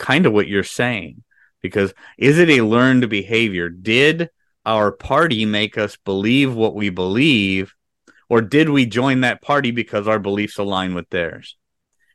kind 0.00 0.26
of 0.26 0.32
what 0.32 0.48
you're 0.48 0.64
saying 0.64 1.22
because 1.60 1.92
is 2.18 2.38
it 2.38 2.48
a 2.50 2.62
learned 2.62 3.08
behavior? 3.08 3.68
Did 3.68 4.30
our 4.66 4.90
party 4.90 5.44
make 5.44 5.78
us 5.78 5.96
believe 6.04 6.54
what 6.54 6.74
we 6.74 6.90
believe 6.90 7.74
or 8.28 8.40
did 8.40 8.70
we 8.70 8.86
join 8.86 9.20
that 9.20 9.42
party 9.42 9.70
because 9.70 10.08
our 10.08 10.18
beliefs 10.18 10.58
align 10.58 10.94
with 10.94 11.08
theirs? 11.10 11.56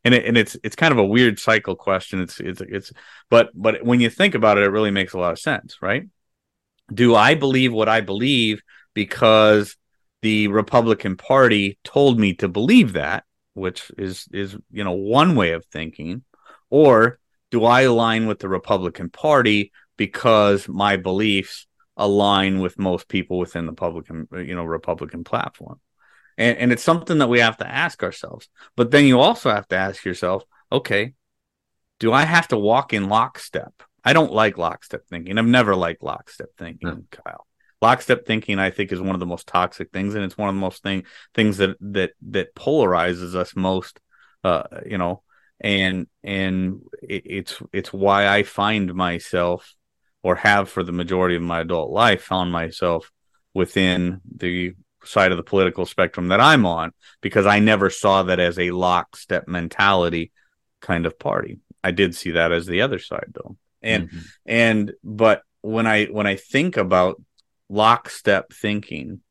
And 0.03 0.13
it, 0.13 0.25
and 0.25 0.37
it's 0.37 0.57
it's 0.63 0.75
kind 0.75 0.91
of 0.91 0.97
a 0.97 1.05
weird 1.05 1.39
cycle 1.39 1.75
question. 1.75 2.21
It's 2.21 2.39
it's 2.39 2.61
it's 2.61 2.91
but 3.29 3.49
but 3.53 3.83
when 3.85 3.99
you 3.99 4.09
think 4.09 4.35
about 4.35 4.57
it 4.57 4.63
it 4.63 4.69
really 4.69 4.91
makes 4.91 5.13
a 5.13 5.19
lot 5.19 5.31
of 5.31 5.39
sense 5.39 5.77
right? 5.81 6.03
Do 6.93 7.15
i 7.15 7.33
believe 7.33 7.73
what 7.73 7.89
i 7.89 8.01
believe 8.01 8.61
because 8.93 9.75
the 10.21 10.47
republican 10.49 11.17
party 11.17 11.79
told 11.83 12.19
me 12.19 12.35
to 12.35 12.47
believe 12.47 12.93
that 12.93 13.23
which 13.55 13.91
is 13.97 14.27
is 14.31 14.55
you 14.71 14.83
know 14.83 14.91
one 14.91 15.35
way 15.35 15.51
of 15.51 15.65
thinking 15.65 16.23
or 16.69 17.19
do 17.55 17.63
i 17.63 17.81
align 17.81 18.27
with 18.27 18.39
the 18.39 18.49
republican 18.49 19.09
party 19.09 19.71
because 19.97 20.67
my 20.67 20.97
beliefs 20.97 21.67
align 21.97 22.59
with 22.59 22.77
most 22.77 23.07
people 23.07 23.37
within 23.39 23.65
the 23.65 23.71
Republican, 23.71 24.27
you 24.33 24.55
know, 24.55 24.63
Republican 24.63 25.23
platform. 25.23 25.79
And, 26.37 26.57
and 26.57 26.71
it's 26.71 26.83
something 26.83 27.19
that 27.19 27.29
we 27.29 27.39
have 27.39 27.57
to 27.57 27.67
ask 27.67 28.03
ourselves. 28.03 28.49
But 28.75 28.91
then 28.91 29.05
you 29.05 29.19
also 29.19 29.49
have 29.49 29.67
to 29.69 29.77
ask 29.77 30.03
yourself, 30.03 30.43
okay, 30.71 31.13
do 31.99 32.11
I 32.11 32.23
have 32.23 32.49
to 32.49 32.57
walk 32.57 32.93
in 32.93 33.07
lockstep? 33.07 33.71
I 34.03 34.13
don't 34.13 34.33
like 34.33 34.57
lockstep 34.57 35.07
thinking. 35.07 35.37
I've 35.37 35.45
never 35.45 35.75
liked 35.75 36.03
lockstep 36.03 36.49
thinking, 36.57 36.89
no. 36.89 37.03
Kyle. 37.11 37.47
Lockstep 37.81 38.25
thinking, 38.25 38.59
I 38.59 38.71
think, 38.71 38.91
is 38.91 39.01
one 39.01 39.15
of 39.15 39.19
the 39.19 39.25
most 39.25 39.47
toxic 39.47 39.91
things, 39.91 40.15
and 40.15 40.23
it's 40.23 40.37
one 40.37 40.49
of 40.49 40.55
the 40.55 40.61
most 40.61 40.81
thing 40.83 41.03
things 41.33 41.57
that 41.57 41.75
that 41.81 42.11
that 42.29 42.55
polarizes 42.55 43.35
us 43.35 43.55
most. 43.55 43.99
Uh, 44.43 44.63
you 44.85 44.97
know, 44.97 45.23
and 45.59 46.07
and 46.23 46.81
it, 47.01 47.23
it's 47.25 47.61
it's 47.71 47.93
why 47.93 48.27
I 48.27 48.43
find 48.43 48.93
myself 48.93 49.73
or 50.23 50.35
have 50.35 50.69
for 50.69 50.83
the 50.83 50.91
majority 50.91 51.35
of 51.35 51.41
my 51.41 51.61
adult 51.61 51.91
life 51.91 52.23
found 52.23 52.51
myself 52.51 53.11
within 53.53 54.21
the 54.35 54.73
side 55.03 55.31
of 55.31 55.37
the 55.37 55.43
political 55.43 55.85
spectrum 55.85 56.29
that 56.29 56.41
I'm 56.41 56.65
on 56.65 56.91
because 57.21 57.45
I 57.45 57.59
never 57.59 57.89
saw 57.89 58.23
that 58.23 58.39
as 58.39 58.57
a 58.57 58.71
lockstep 58.71 59.47
mentality 59.47 60.31
kind 60.81 61.05
of 61.05 61.19
party. 61.19 61.59
I 61.83 61.91
did 61.91 62.15
see 62.15 62.31
that 62.31 62.51
as 62.51 62.65
the 62.65 62.81
other 62.81 62.99
side 62.99 63.27
though. 63.33 63.57
And 63.81 64.09
mm-hmm. 64.09 64.19
and 64.45 64.93
but 65.03 65.43
when 65.61 65.87
I 65.87 66.05
when 66.05 66.27
I 66.27 66.35
think 66.35 66.77
about 66.77 67.21
lockstep 67.69 68.51
thinking 68.51 69.21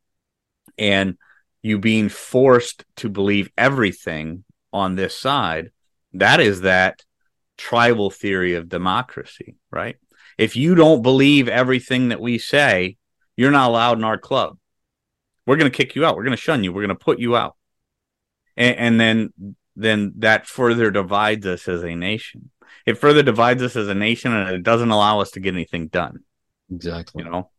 and 0.78 1.16
you 1.62 1.78
being 1.78 2.08
forced 2.08 2.84
to 2.96 3.08
believe 3.08 3.50
everything 3.56 4.44
on 4.72 4.96
this 4.96 5.16
side, 5.16 5.70
that 6.14 6.40
is 6.40 6.62
that 6.62 7.02
tribal 7.56 8.10
theory 8.10 8.54
of 8.54 8.68
democracy, 8.68 9.56
right? 9.70 9.96
if 10.38 10.56
you 10.56 10.74
don't 10.74 11.02
believe 11.02 11.48
everything 11.48 12.08
that 12.08 12.20
we 12.20 12.38
say, 12.38 12.96
you're 13.36 13.50
not 13.50 13.68
allowed 13.68 13.98
in 13.98 14.04
our 14.04 14.18
club. 14.18 14.58
We're 15.46 15.56
going 15.56 15.70
to 15.70 15.76
kick 15.76 15.94
you 15.94 16.04
out. 16.04 16.16
We're 16.16 16.24
going 16.24 16.36
to 16.36 16.42
shun 16.42 16.64
you. 16.64 16.72
We're 16.72 16.82
going 16.82 16.96
to 16.96 17.04
put 17.04 17.18
you 17.18 17.36
out. 17.36 17.56
And, 18.56 18.76
and 18.76 19.00
then, 19.00 19.56
then 19.76 20.12
that 20.18 20.46
further 20.46 20.90
divides 20.90 21.46
us 21.46 21.68
as 21.68 21.82
a 21.82 21.94
nation. 21.94 22.50
It 22.86 22.98
further 22.98 23.22
divides 23.22 23.62
us 23.62 23.76
as 23.76 23.88
a 23.88 23.94
nation 23.94 24.32
and 24.32 24.50
it 24.50 24.62
doesn't 24.62 24.90
allow 24.90 25.20
us 25.20 25.32
to 25.32 25.40
get 25.40 25.54
anything 25.54 25.88
done. 25.88 26.20
Exactly. 26.70 27.22
You 27.22 27.30
know, 27.30 27.50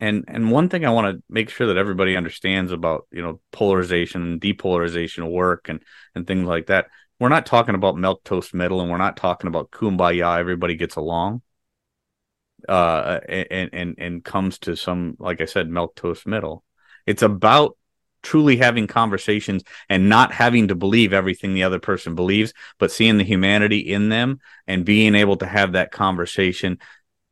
and 0.00 0.24
and 0.28 0.50
one 0.50 0.68
thing 0.68 0.86
I 0.86 0.90
want 0.90 1.08
to 1.08 1.22
make 1.28 1.50
sure 1.50 1.66
that 1.68 1.76
everybody 1.76 2.16
understands 2.16 2.72
about 2.72 3.06
you 3.10 3.20
know 3.20 3.40
polarization 3.52 4.22
and 4.22 4.40
depolarization 4.40 5.30
work 5.30 5.68
and 5.68 5.82
and 6.14 6.26
things 6.26 6.46
like 6.46 6.66
that. 6.66 6.86
We're 7.20 7.28
not 7.28 7.46
talking 7.46 7.74
about 7.74 7.96
milquetoast 7.96 8.54
middle, 8.54 8.80
and 8.80 8.90
we're 8.90 8.96
not 8.96 9.16
talking 9.16 9.48
about 9.48 9.70
kumbaya. 9.70 10.38
Everybody 10.38 10.76
gets 10.76 10.96
along 10.96 11.42
uh, 12.66 13.20
and 13.28 13.70
and 13.72 13.94
and 13.98 14.24
comes 14.24 14.58
to 14.60 14.76
some, 14.76 15.16
like 15.18 15.40
I 15.40 15.44
said, 15.44 15.68
milquetoast 15.68 16.26
middle. 16.26 16.64
It's 17.06 17.22
about 17.22 17.76
truly 18.22 18.56
having 18.56 18.86
conversations 18.86 19.62
and 19.88 20.08
not 20.08 20.32
having 20.32 20.68
to 20.68 20.74
believe 20.74 21.12
everything 21.12 21.54
the 21.54 21.62
other 21.62 21.78
person 21.78 22.14
believes, 22.14 22.52
but 22.78 22.90
seeing 22.90 23.16
the 23.16 23.24
humanity 23.24 23.78
in 23.78 24.08
them 24.08 24.40
and 24.66 24.84
being 24.84 25.14
able 25.14 25.36
to 25.36 25.46
have 25.46 25.72
that 25.72 25.92
conversation, 25.92 26.78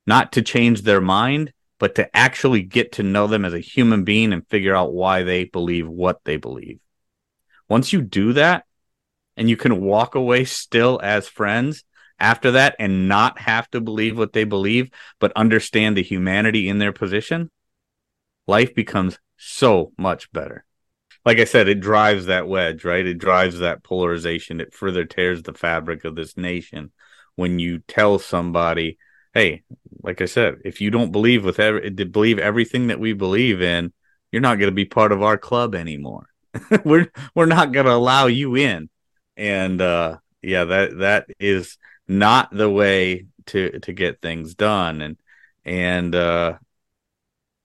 not 0.07 0.33
to 0.33 0.43
change 0.43 0.83
their 0.83 1.01
mind, 1.01 1.53
but 1.81 1.97
to 1.97 2.17
actually 2.17 2.63
get 2.63 2.93
to 2.93 3.03
know 3.03 3.27
them 3.27 3.45
as 3.45 3.53
a 3.53 3.59
human 3.59 4.05
being 4.05 4.33
and 4.33 4.47
figure 4.49 4.77
out 4.77 4.93
why 4.93 5.25
they 5.25 5.45
believe 5.45 5.89
what 5.89 6.21
they 6.25 6.37
believe. 6.37 6.79
Once 7.69 7.93
you 7.93 8.01
do 8.01 8.33
that 8.35 8.65
and 9.37 9.49
you 9.49 9.57
can 9.57 9.81
walk 9.81 10.15
away 10.15 10.45
still 10.45 11.01
as 11.03 11.29
friends, 11.29 11.85
after 12.19 12.53
that 12.53 12.77
and 12.79 13.09
not 13.09 13.39
have 13.41 13.71
to 13.71 13.81
believe 13.81 14.19
what 14.19 14.33
they 14.33 14.45
believe, 14.45 14.91
but 15.19 15.33
understand 15.37 15.97
the 15.97 16.03
humanity 16.03 16.69
in 16.69 16.79
their 16.79 16.93
position, 16.93 17.51
life 18.47 18.75
becomes 18.75 19.19
so 19.37 19.93
much 19.99 20.33
better. 20.33 20.65
Like 21.25 21.39
I 21.39 21.45
said, 21.45 21.69
it 21.69 21.81
drives 21.81 22.27
that 22.27 22.49
wedge, 22.49 22.85
right? 22.85 23.05
It 23.05 23.19
drives 23.19 23.59
that 23.59 23.83
polarization. 23.83 24.61
It 24.61 24.75
further 24.75 25.05
tears 25.05 25.43
the 25.43 25.53
fabric 25.53 26.05
of 26.05 26.15
this 26.15 26.37
nation 26.37 26.93
when 27.35 27.59
you 27.59 27.81
tell 27.81 28.19
somebody, 28.19 28.97
hey, 29.35 29.65
like 30.03 30.23
I 30.23 30.27
said, 30.27 30.57
if 30.65 30.81
you 30.81 30.91
don't 30.91 31.13
believe 31.13 31.45
with 31.45 31.59
every, 31.59 31.91
believe 31.91 32.39
everything 32.39 32.87
that 32.87 33.01
we 33.01 33.13
believe 33.13 33.61
in, 33.61 33.93
you're 34.31 34.41
not 34.41 34.59
going 34.59 34.71
to 34.71 34.75
be 34.75 34.85
part 34.85 35.13
of 35.13 35.23
our 35.23 35.37
club 35.37 35.75
anymore. 35.75 36.29
we're 36.85 37.11
we're 37.35 37.47
not 37.47 37.73
going 37.73 37.87
to 37.87 37.93
allow 37.93 38.27
you 38.27 38.55
in. 38.55 38.89
And 39.37 39.81
uh 39.81 40.19
yeah, 40.43 40.65
that 40.65 40.99
that 40.99 41.27
is 41.39 41.79
not 42.09 42.51
the 42.53 42.71
way 42.71 43.27
to 43.47 43.79
to 43.81 43.93
get 43.93 44.21
things 44.21 44.55
done. 44.55 45.03
And 45.03 45.17
and 45.65 46.15
uh 46.15 46.59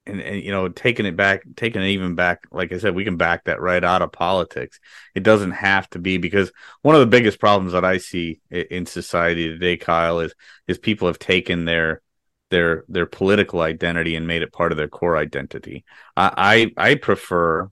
and, 0.06 0.20
and 0.20 0.42
you 0.44 0.52
know 0.52 0.68
taking 0.68 1.06
it 1.06 1.16
back 1.16 1.44
taking 1.56 1.82
it 1.82 1.90
even 1.90 2.16
back 2.16 2.46
like 2.52 2.72
i 2.72 2.78
said 2.78 2.96
we 2.96 3.04
can 3.04 3.18
back 3.18 3.44
that 3.46 3.62
right 3.62 3.84
out 3.84 4.02
of 4.02 4.12
politics. 4.12 4.80
It 5.14 5.24
doesn't 5.24 5.52
have 5.52 5.90
to 5.92 6.00
be 6.00 6.18
because 6.18 6.52
one 6.82 6.96
of 6.96 7.02
the 7.02 7.08
biggest 7.08 7.40
problems 7.40 7.74
that 7.74 7.86
i 7.86 7.98
see 7.98 8.42
in 8.50 8.86
society 8.86 9.48
today 9.50 9.78
kyle 9.78 10.20
is 10.20 10.34
is 10.68 10.78
people 10.78 11.08
have 11.08 11.20
taken 11.20 11.66
their 11.66 12.02
their 12.50 12.84
their 12.90 13.06
political 13.06 13.62
identity 13.62 14.16
and 14.16 14.28
made 14.28 14.42
it 14.42 14.54
part 14.54 14.72
of 14.72 14.78
their 14.78 14.88
core 14.88 15.18
identity. 15.18 15.86
I 16.18 16.72
i, 16.78 16.92
I 16.92 16.96
prefer 16.96 17.70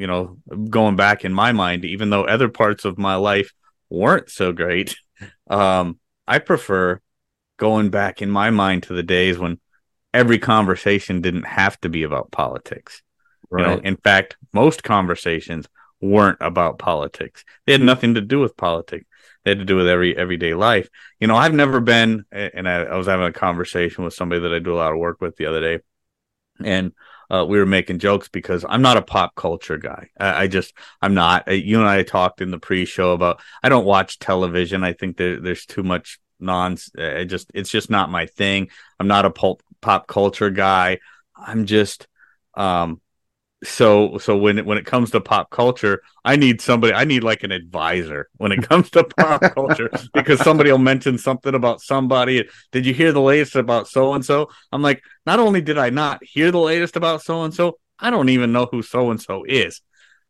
you 0.00 0.06
know 0.06 0.38
going 0.68 0.96
back 0.96 1.24
in 1.24 1.32
my 1.32 1.52
mind 1.52 1.84
even 1.84 2.10
though 2.10 2.24
other 2.24 2.48
parts 2.48 2.84
of 2.84 2.98
my 2.98 3.14
life 3.14 3.52
weren't 3.88 4.30
so 4.30 4.52
great 4.52 4.96
um 5.50 5.98
I 6.26 6.38
prefer 6.38 7.00
going 7.56 7.90
back 7.90 8.22
in 8.22 8.30
my 8.30 8.50
mind 8.50 8.84
to 8.84 8.94
the 8.94 9.02
days 9.02 9.36
when 9.36 9.58
every 10.14 10.38
conversation 10.38 11.20
didn't 11.20 11.44
have 11.44 11.78
to 11.80 11.88
be 11.88 12.04
about 12.04 12.30
politics. 12.30 13.02
Right. 13.50 13.62
You 13.62 13.66
know, 13.66 13.80
in 13.82 13.96
fact, 13.96 14.36
most 14.52 14.84
conversations 14.84 15.68
weren't 16.00 16.38
about 16.40 16.78
politics. 16.78 17.44
They 17.66 17.72
had 17.72 17.82
nothing 17.82 18.14
to 18.14 18.20
do 18.20 18.38
with 18.38 18.56
politics. 18.56 19.06
They 19.44 19.50
had 19.50 19.58
to 19.58 19.64
do 19.64 19.76
with 19.76 19.88
every 19.88 20.16
everyday 20.16 20.54
life. 20.54 20.88
You 21.18 21.26
know, 21.26 21.36
I've 21.36 21.54
never 21.54 21.80
been, 21.80 22.24
and 22.30 22.68
I, 22.68 22.82
I 22.82 22.96
was 22.96 23.06
having 23.06 23.26
a 23.26 23.32
conversation 23.32 24.04
with 24.04 24.14
somebody 24.14 24.40
that 24.42 24.54
I 24.54 24.60
do 24.60 24.74
a 24.74 24.78
lot 24.78 24.92
of 24.92 24.98
work 24.98 25.20
with 25.20 25.36
the 25.36 25.46
other 25.46 25.60
day, 25.60 25.82
and 26.62 26.92
uh, 27.30 27.44
we 27.48 27.58
were 27.58 27.66
making 27.66 27.98
jokes 27.98 28.28
because 28.28 28.64
I'm 28.68 28.82
not 28.82 28.96
a 28.96 29.02
pop 29.02 29.34
culture 29.34 29.78
guy. 29.78 30.08
I, 30.18 30.42
I, 30.42 30.46
just 30.48 30.74
I'm 31.00 31.14
not. 31.14 31.48
Uh, 31.48 31.52
you 31.52 31.78
and 31.78 31.88
I 31.88 32.02
talked 32.02 32.40
in 32.40 32.50
the 32.50 32.58
pre-show 32.58 33.12
about 33.12 33.40
I 33.62 33.68
don't 33.68 33.84
watch 33.84 34.18
television. 34.18 34.82
I 34.82 34.92
think 34.92 35.16
there, 35.16 35.40
there's 35.40 35.66
too 35.66 35.82
much 35.82 36.18
non. 36.40 36.76
Uh, 36.98 37.02
it 37.02 37.26
just 37.26 37.50
it's 37.54 37.70
just 37.70 37.90
not 37.90 38.10
my 38.10 38.26
thing. 38.26 38.68
I'm 38.98 39.08
not 39.08 39.24
a 39.24 39.30
pop 39.30 39.62
pop 39.80 40.06
culture 40.06 40.50
guy. 40.50 40.98
I'm 41.36 41.66
just 41.66 42.08
um 42.54 43.00
so 43.62 44.16
so 44.18 44.36
when 44.36 44.58
it 44.58 44.64
when 44.64 44.78
it 44.78 44.86
comes 44.86 45.10
to 45.10 45.20
pop 45.20 45.50
culture, 45.50 46.02
I 46.24 46.36
need 46.36 46.60
somebody. 46.60 46.94
I 46.94 47.04
need 47.04 47.22
like 47.22 47.42
an 47.42 47.52
advisor 47.52 48.28
when 48.38 48.52
it 48.52 48.62
comes 48.68 48.90
to 48.90 49.04
pop 49.04 49.42
culture 49.54 49.90
because 50.14 50.40
somebody 50.40 50.70
will 50.70 50.78
mention 50.78 51.18
something 51.18 51.54
about 51.54 51.80
somebody. 51.80 52.48
Did 52.72 52.86
you 52.86 52.94
hear 52.94 53.12
the 53.12 53.20
latest 53.20 53.56
about 53.56 53.88
so 53.88 54.14
and 54.14 54.24
so? 54.24 54.50
I'm 54.72 54.82
like, 54.82 55.02
not 55.26 55.40
only 55.40 55.60
did 55.60 55.76
I 55.78 55.90
not 55.90 56.24
hear 56.24 56.50
the 56.50 56.58
latest 56.58 56.96
about 56.96 57.22
so 57.22 57.42
and 57.42 57.52
so, 57.52 57.78
I 57.98 58.10
don't 58.10 58.30
even 58.30 58.52
know 58.52 58.66
who 58.70 58.82
so 58.82 59.10
and 59.10 59.20
so 59.20 59.44
is. 59.46 59.82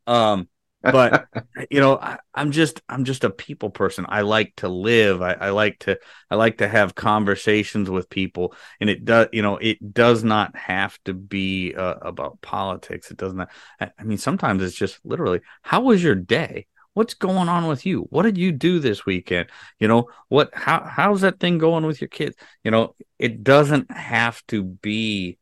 Um, 0.07 0.49
but 0.83 1.27
you 1.71 1.81
know, 1.81 1.99
I, 1.99 2.19
am 2.35 2.51
just 2.51 2.81
I'm 2.89 3.05
just 3.05 3.25
a 3.25 3.31
people 3.31 3.71
person. 3.71 4.07
I 4.09 4.23
like 4.23 4.55
to 4.57 4.69
live. 4.69 5.23
I, 5.23 5.33
I, 5.33 5.51
like 5.51 5.79
to 5.81 5.99
I 6.31 6.37
like 6.37 6.59
to 6.59 6.69
have 6.69 6.95
conversations 6.95 7.91
with 7.91 8.11
people, 8.11 8.55
and 8.81 8.89
it 8.89 9.05
does 9.05 9.29
you 9.33 9.43
know 9.43 9.57
it 9.57 9.93
does 9.93 10.25
not 10.25 10.57
have 10.57 10.99
to 11.05 11.15
be 11.15 11.75
uh, 11.75 11.97
about 12.03 12.41
politics. 12.41 13.11
It 13.11 13.17
does 13.17 13.35
not. 13.35 13.51
I, 13.81 13.91
I 13.99 14.03
mean, 14.05 14.19
sometimes 14.19 14.63
it's 14.63 14.77
just 14.77 15.01
literally, 15.05 15.41
how 15.63 15.83
was 15.83 16.03
your 16.03 16.15
day? 16.15 16.67
What's 16.95 17.15
going 17.15 17.49
on 17.49 17.69
with 17.69 17.87
you? 17.87 18.01
What 18.11 18.23
did 18.23 18.37
you 18.37 18.51
do 18.51 18.81
this 18.81 19.07
weekend? 19.07 19.49
You 19.79 19.89
know, 19.89 20.09
what 20.29 20.51
how 20.55 20.83
how's 20.85 21.21
that 21.21 21.39
thing 21.39 21.59
going 21.59 21.87
with 21.87 22.01
your 22.01 22.09
kids? 22.09 22.37
You 22.65 22.71
know, 22.71 22.95
it 23.19 23.45
doesn't 23.45 23.91
have 23.93 24.45
to 24.49 24.65
be 24.65 25.39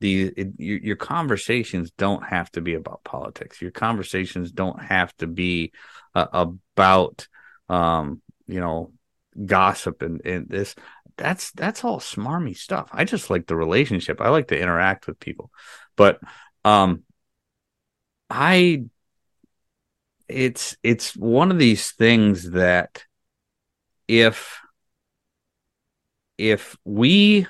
the 0.00 0.32
it, 0.36 0.48
your, 0.58 0.78
your, 0.78 0.96
conversations 0.96 1.90
don't 1.90 2.22
have 2.22 2.50
to 2.52 2.60
be 2.60 2.74
about 2.74 3.02
politics. 3.04 3.60
Your 3.60 3.72
conversations 3.72 4.52
don't 4.52 4.80
have 4.80 5.14
to 5.16 5.26
be 5.26 5.72
uh, 6.14 6.26
about 6.32 7.26
um, 7.68 8.22
you 8.46 8.60
know 8.60 8.92
gossip 9.44 10.02
and, 10.02 10.24
and 10.24 10.48
this 10.48 10.74
that's 11.16 11.50
that's 11.52 11.84
all 11.84 11.98
smarmy 11.98 12.56
stuff. 12.56 12.88
I 12.92 13.04
just 13.04 13.28
like 13.28 13.46
the 13.46 13.56
relationship. 13.56 14.20
I 14.20 14.28
like 14.28 14.48
to 14.48 14.60
interact 14.60 15.06
with 15.06 15.20
people. 15.20 15.50
But 15.96 16.20
um 16.64 17.02
I 18.30 18.84
it's 20.28 20.76
it's 20.82 21.16
one 21.16 21.50
of 21.50 21.58
these 21.58 21.92
things 21.92 22.50
that 22.52 23.04
if 24.06 24.58
if 26.36 26.76
we 26.84 27.46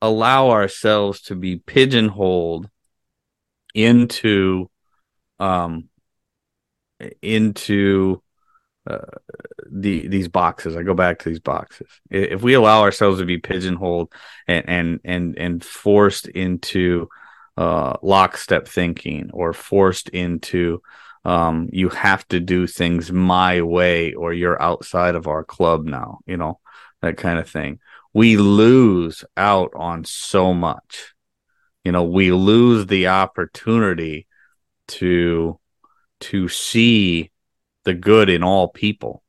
allow 0.00 0.50
ourselves 0.50 1.22
to 1.22 1.34
be 1.34 1.56
pigeonholed 1.56 2.68
into 3.74 4.70
um 5.38 5.88
into 7.22 8.22
uh, 8.88 8.98
the 9.70 10.08
these 10.08 10.28
boxes 10.28 10.76
i 10.76 10.82
go 10.82 10.94
back 10.94 11.18
to 11.18 11.28
these 11.28 11.40
boxes 11.40 11.88
if 12.10 12.42
we 12.42 12.54
allow 12.54 12.80
ourselves 12.80 13.18
to 13.18 13.26
be 13.26 13.38
pigeonholed 13.38 14.12
and 14.46 14.68
and 14.68 15.00
and, 15.04 15.38
and 15.38 15.64
forced 15.64 16.26
into 16.28 17.08
uh, 17.56 17.96
lockstep 18.02 18.68
thinking 18.68 19.30
or 19.32 19.52
forced 19.52 20.08
into 20.10 20.80
um, 21.24 21.68
you 21.72 21.88
have 21.90 22.26
to 22.28 22.40
do 22.40 22.66
things 22.66 23.12
my 23.12 23.62
way 23.62 24.14
or 24.14 24.32
you're 24.32 24.60
outside 24.62 25.14
of 25.14 25.26
our 25.26 25.44
club 25.44 25.84
now, 25.84 26.20
you 26.26 26.36
know, 26.36 26.58
that 27.02 27.16
kind 27.16 27.38
of 27.38 27.50
thing. 27.50 27.80
We 28.14 28.36
lose 28.36 29.24
out 29.36 29.72
on 29.74 30.04
so 30.04 30.54
much. 30.54 31.14
You 31.84 31.92
know, 31.92 32.04
we 32.04 32.32
lose 32.32 32.86
the 32.86 33.08
opportunity 33.08 34.26
to 34.88 35.58
to 36.20 36.48
see 36.48 37.30
the 37.84 37.94
good 37.94 38.28
in 38.28 38.42
all 38.42 38.68
people. 38.68 39.22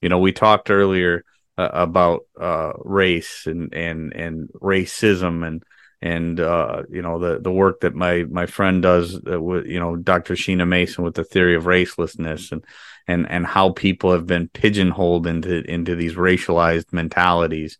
You 0.00 0.08
know, 0.08 0.18
we 0.18 0.32
talked 0.32 0.70
earlier 0.70 1.24
uh, 1.56 1.70
about 1.72 2.20
uh, 2.40 2.72
race 2.84 3.46
and 3.46 3.74
and 3.74 4.12
and 4.12 4.48
racism 4.60 5.46
and 5.46 5.62
and 6.00 6.38
uh, 6.38 6.82
you 6.88 7.02
know 7.02 7.18
the 7.18 7.40
the 7.40 7.50
work 7.50 7.80
that 7.80 7.94
my 7.94 8.24
my 8.30 8.46
friend 8.46 8.82
does 8.82 9.20
uh, 9.30 9.40
with 9.40 9.66
you 9.66 9.80
know 9.80 9.96
Dr. 9.96 10.34
Sheena 10.34 10.66
Mason 10.66 11.02
with 11.02 11.14
the 11.14 11.24
theory 11.24 11.56
of 11.56 11.64
racelessness 11.64 12.52
and 12.52 12.64
and 13.08 13.28
and 13.28 13.44
how 13.46 13.72
people 13.72 14.12
have 14.12 14.26
been 14.26 14.48
pigeonholed 14.48 15.26
into 15.26 15.68
into 15.68 15.96
these 15.96 16.14
racialized 16.14 16.92
mentalities 16.92 17.78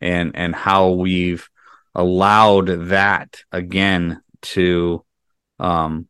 and 0.00 0.32
and 0.34 0.54
how 0.54 0.90
we've 0.90 1.48
allowed 1.94 2.88
that 2.88 3.42
again 3.52 4.20
to 4.42 5.04
um 5.58 6.06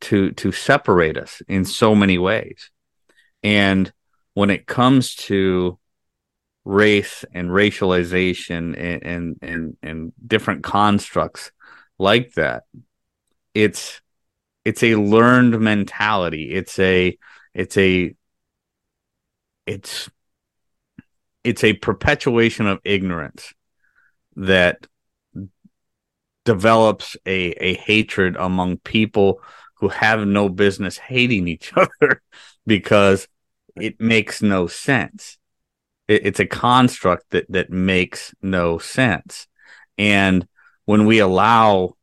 to 0.00 0.32
to 0.32 0.52
separate 0.52 1.16
us 1.16 1.40
in 1.48 1.64
so 1.64 1.94
many 1.94 2.18
ways. 2.18 2.70
And 3.42 3.92
when 4.34 4.50
it 4.50 4.66
comes 4.66 5.14
to 5.14 5.78
race 6.64 7.24
and 7.32 7.48
racialization 7.48 8.76
and, 8.76 9.02
and 9.02 9.38
and 9.40 9.76
and, 9.82 10.12
different 10.26 10.64
constructs 10.64 11.52
like 11.98 12.34
that 12.34 12.64
it's 13.56 14.02
it's 14.66 14.82
a 14.82 14.96
learned 14.96 15.58
mentality. 15.60 16.52
It's 16.52 16.78
a 16.78 17.16
it's 17.54 17.78
a 17.78 18.14
it's 19.64 20.10
it's 21.46 21.64
a 21.64 21.74
perpetuation 21.74 22.66
of 22.66 22.80
ignorance 22.84 23.54
that 24.36 24.86
develops 26.44 27.16
a 27.26 27.50
a 27.52 27.74
hatred 27.74 28.36
among 28.38 28.78
people 28.78 29.40
who 29.76 29.88
have 29.88 30.26
no 30.26 30.48
business 30.48 30.98
hating 30.98 31.48
each 31.48 31.72
other 31.76 32.22
because 32.66 33.28
it 33.76 34.00
makes 34.00 34.42
no 34.42 34.66
sense 34.66 35.38
it, 36.08 36.26
it's 36.26 36.40
a 36.40 36.46
construct 36.46 37.30
that 37.30 37.46
that 37.50 37.70
makes 37.70 38.34
no 38.42 38.78
sense. 38.78 39.46
And 39.98 40.46
when 40.84 41.06
we 41.06 41.18
allow, 41.18 41.96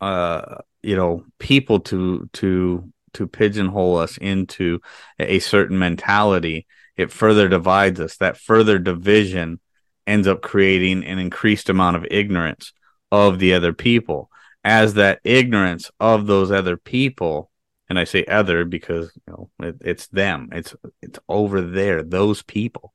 uh, 0.00 0.56
you 0.82 0.96
know, 0.96 1.24
people 1.38 1.80
to 1.80 2.28
to 2.34 2.92
to 3.14 3.26
pigeonhole 3.26 3.96
us 3.96 4.18
into 4.18 4.80
a 5.18 5.38
certain 5.38 5.78
mentality, 5.78 6.66
it 6.98 7.10
further 7.10 7.48
divides 7.48 8.00
us. 8.00 8.16
That 8.16 8.36
further 8.36 8.78
division 8.78 9.60
ends 10.06 10.26
up 10.26 10.42
creating 10.42 11.04
an 11.04 11.18
increased 11.18 11.68
amount 11.68 11.96
of 11.96 12.06
ignorance 12.10 12.72
of 13.10 13.38
the 13.38 13.54
other 13.54 13.72
people. 13.72 14.30
As 14.64 14.94
that 14.94 15.20
ignorance 15.24 15.90
of 16.00 16.26
those 16.26 16.50
other 16.50 16.76
people, 16.76 17.50
and 17.88 17.98
I 17.98 18.04
say 18.04 18.24
other 18.26 18.64
because 18.66 19.10
you 19.26 19.32
know 19.32 19.50
it, 19.60 19.76
it's 19.80 20.08
them, 20.08 20.50
it's 20.52 20.74
it's 21.00 21.18
over 21.28 21.62
there, 21.62 22.02
those 22.02 22.42
people 22.42 22.92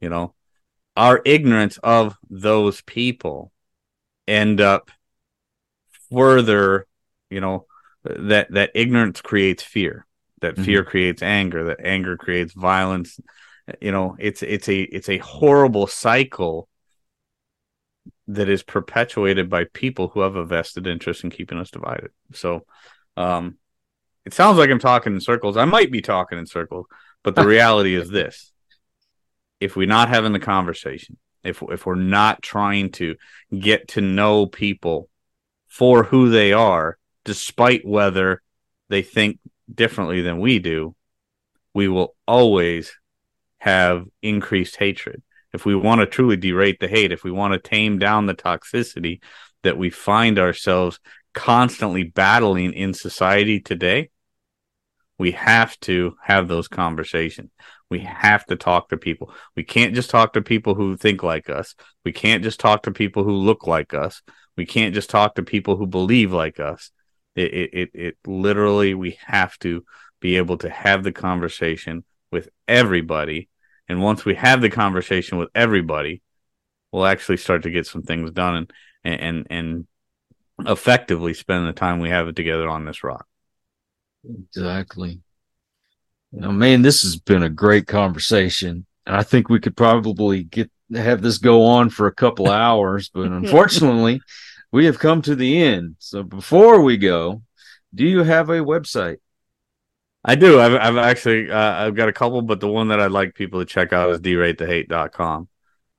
you 0.00 0.08
know 0.08 0.34
our 0.96 1.22
ignorance 1.24 1.78
of 1.78 2.16
those 2.28 2.80
people 2.82 3.52
end 4.26 4.60
up 4.60 4.90
further 6.10 6.86
you 7.30 7.40
know 7.40 7.66
that 8.04 8.50
that 8.52 8.70
ignorance 8.74 9.20
creates 9.20 9.62
fear 9.62 10.06
that 10.40 10.54
mm-hmm. 10.54 10.64
fear 10.64 10.84
creates 10.84 11.22
anger 11.22 11.64
that 11.64 11.80
anger 11.84 12.16
creates 12.16 12.52
violence. 12.52 13.18
You 13.80 13.92
know 13.92 14.16
it's 14.18 14.42
it's 14.42 14.68
a 14.68 14.80
it's 14.80 15.08
a 15.08 15.18
horrible 15.18 15.86
cycle 15.86 16.68
that 18.28 18.48
is 18.48 18.62
perpetuated 18.62 19.48
by 19.48 19.64
people 19.72 20.08
who 20.08 20.20
have 20.20 20.36
a 20.36 20.44
vested 20.44 20.86
interest 20.86 21.24
in 21.24 21.30
keeping 21.30 21.58
us 21.58 21.70
divided. 21.70 22.10
So 22.32 22.64
um 23.16 23.58
it 24.24 24.34
sounds 24.34 24.58
like 24.58 24.68
i'm 24.68 24.78
talking 24.78 25.14
in 25.14 25.20
circles. 25.20 25.56
I 25.56 25.64
might 25.64 25.90
be 25.90 26.02
talking 26.02 26.38
in 26.38 26.46
circles 26.46 26.86
but 27.22 27.34
the 27.34 27.46
reality 27.46 27.94
is 27.94 28.08
this. 28.08 28.52
If 29.60 29.76
we're 29.76 29.86
not 29.86 30.08
having 30.08 30.32
the 30.32 30.38
conversation, 30.38 31.16
if 31.42 31.62
if 31.62 31.86
we're 31.86 31.94
not 31.96 32.42
trying 32.42 32.90
to 32.92 33.16
get 33.56 33.88
to 33.88 34.00
know 34.00 34.46
people 34.46 35.08
for 35.68 36.04
who 36.04 36.30
they 36.30 36.52
are, 36.52 36.96
despite 37.24 37.86
whether 37.86 38.42
they 38.88 39.02
think 39.02 39.38
differently 39.72 40.22
than 40.22 40.40
we 40.40 40.58
do, 40.58 40.94
we 41.74 41.88
will 41.88 42.14
always 42.26 42.92
have 43.58 44.06
increased 44.22 44.76
hatred. 44.76 45.22
If 45.52 45.64
we 45.64 45.74
want 45.74 46.00
to 46.00 46.06
truly 46.06 46.36
derate 46.36 46.78
the 46.78 46.88
hate, 46.88 47.12
if 47.12 47.24
we 47.24 47.30
want 47.30 47.54
to 47.54 47.58
tame 47.58 47.98
down 47.98 48.26
the 48.26 48.34
toxicity 48.34 49.20
that 49.62 49.78
we 49.78 49.90
find 49.90 50.38
ourselves 50.38 51.00
constantly 51.34 52.04
battling 52.04 52.72
in 52.72 52.94
society 52.94 53.60
today, 53.60 54.10
we 55.18 55.32
have 55.32 55.78
to 55.80 56.16
have 56.22 56.48
those 56.48 56.68
conversations. 56.68 57.50
We 57.90 58.00
have 58.00 58.44
to 58.46 58.56
talk 58.56 58.90
to 58.90 58.96
people. 58.96 59.32
We 59.56 59.64
can't 59.64 59.94
just 59.94 60.10
talk 60.10 60.34
to 60.34 60.42
people 60.42 60.74
who 60.74 60.96
think 60.96 61.22
like 61.22 61.50
us. 61.50 61.74
We 62.04 62.12
can't 62.12 62.44
just 62.44 62.60
talk 62.60 62.82
to 62.84 62.92
people 62.92 63.24
who 63.24 63.32
look 63.32 63.66
like 63.66 63.94
us. 63.94 64.22
We 64.56 64.66
can't 64.66 64.94
just 64.94 65.10
talk 65.10 65.34
to 65.34 65.42
people 65.42 65.76
who 65.76 65.86
believe 65.86 66.32
like 66.32 66.60
us. 66.60 66.90
It, 67.38 67.54
it, 67.54 67.70
it, 67.72 67.90
it 67.94 68.16
literally, 68.26 68.94
we 68.94 69.18
have 69.26 69.58
to 69.60 69.84
be 70.20 70.36
able 70.36 70.58
to 70.58 70.70
have 70.70 71.04
the 71.04 71.12
conversation 71.12 72.04
with 72.32 72.48
everybody. 72.66 73.48
And 73.88 74.02
once 74.02 74.24
we 74.24 74.34
have 74.34 74.60
the 74.60 74.70
conversation 74.70 75.38
with 75.38 75.48
everybody, 75.54 76.22
we'll 76.92 77.06
actually 77.06 77.36
start 77.36 77.62
to 77.62 77.70
get 77.70 77.86
some 77.86 78.02
things 78.02 78.30
done 78.32 78.68
and, 79.04 79.20
and, 79.20 79.46
and 79.50 79.86
effectively 80.66 81.34
spend 81.34 81.66
the 81.66 81.72
time 81.72 82.00
we 82.00 82.10
have 82.10 82.28
it 82.28 82.36
together 82.36 82.68
on 82.68 82.84
this 82.84 83.04
rock. 83.04 83.26
Exactly. 84.28 85.20
Oh, 86.42 86.52
man, 86.52 86.82
this 86.82 87.02
has 87.02 87.16
been 87.16 87.42
a 87.42 87.48
great 87.48 87.86
conversation. 87.86 88.84
And 89.06 89.16
I 89.16 89.22
think 89.22 89.48
we 89.48 89.60
could 89.60 89.76
probably 89.76 90.42
get 90.42 90.70
have 90.94 91.22
this 91.22 91.38
go 91.38 91.64
on 91.64 91.90
for 91.90 92.06
a 92.06 92.14
couple 92.14 92.48
hours, 92.50 93.10
but 93.12 93.22
unfortunately, 93.30 94.20
we 94.72 94.86
have 94.86 94.98
come 94.98 95.22
to 95.22 95.34
the 95.34 95.62
end. 95.62 95.96
So 95.98 96.22
before 96.22 96.82
we 96.82 96.96
go, 96.96 97.42
do 97.94 98.04
you 98.04 98.22
have 98.22 98.50
a 98.50 98.58
website? 98.58 99.18
I 100.24 100.34
do. 100.34 100.60
I've, 100.60 100.74
I've 100.74 100.96
actually 100.96 101.50
uh, 101.50 101.86
I've 101.86 101.94
got 101.94 102.08
a 102.08 102.12
couple, 102.12 102.42
but 102.42 102.60
the 102.60 102.68
one 102.68 102.88
that 102.88 103.00
I'd 103.00 103.12
like 103.12 103.34
people 103.34 103.60
to 103.60 103.66
check 103.66 103.92
out 103.92 104.10
is 104.10 104.20
deratethehate.com. 104.20 105.48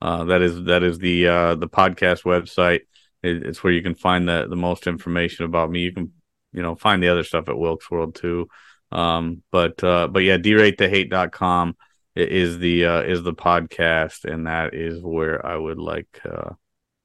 Uh, 0.02 0.24
that 0.24 0.42
is 0.42 0.64
that 0.64 0.82
is 0.82 0.98
the 0.98 1.26
uh, 1.26 1.54
the 1.56 1.68
podcast 1.68 2.22
website. 2.22 2.80
It, 3.22 3.44
it's 3.44 3.62
where 3.64 3.72
you 3.72 3.82
can 3.82 3.94
find 3.94 4.28
the 4.28 4.46
the 4.48 4.56
most 4.56 4.86
information 4.86 5.46
about 5.46 5.70
me. 5.70 5.80
You 5.80 5.92
can 5.92 6.12
you 6.52 6.62
know 6.62 6.74
find 6.74 7.02
the 7.02 7.08
other 7.08 7.24
stuff 7.24 7.48
at 7.48 7.58
Wilkes 7.58 7.90
World 7.90 8.14
too. 8.14 8.48
Um, 8.92 9.42
but 9.50 9.82
uh, 9.82 10.08
but 10.08 10.20
yeah, 10.20 10.36
deratethehate.com 10.38 11.76
is 12.14 12.58
the 12.58 12.86
uh, 12.86 13.02
is 13.02 13.22
the 13.22 13.34
podcast, 13.34 14.30
and 14.30 14.46
that 14.46 14.74
is 14.74 15.02
where 15.02 15.44
I 15.44 15.56
would 15.56 15.78
like 15.78 16.20
uh, 16.24 16.50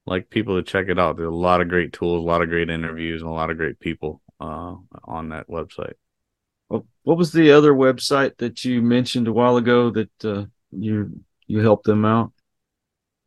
like 0.06 0.30
people 0.30 0.56
to 0.56 0.64
check 0.64 0.88
it 0.88 1.00
out. 1.00 1.18
There's 1.18 1.28
a 1.28 1.32
lot 1.32 1.62
of 1.62 1.70
great 1.70 1.94
tools, 1.94 2.24
a 2.24 2.28
lot 2.28 2.42
of 2.42 2.50
great 2.50 2.70
interviews, 2.70 3.22
and 3.22 3.30
a 3.30 3.34
lot 3.34 3.50
of 3.50 3.58
great 3.58 3.80
people 3.80 4.22
uh, 4.40 4.76
on 5.04 5.30
that 5.30 5.48
website. 5.48 5.94
What 6.68 7.18
was 7.18 7.32
the 7.32 7.52
other 7.52 7.72
website 7.72 8.38
that 8.38 8.66
you 8.66 8.82
mentioned 8.82 9.28
a 9.28 9.34
while 9.34 9.58
ago 9.58 9.92
that 9.92 10.26
uh, 10.26 10.46
you 10.72 11.22
you 11.46 11.60
helped 11.60 11.86
them 11.86 12.04
out? 12.04 12.34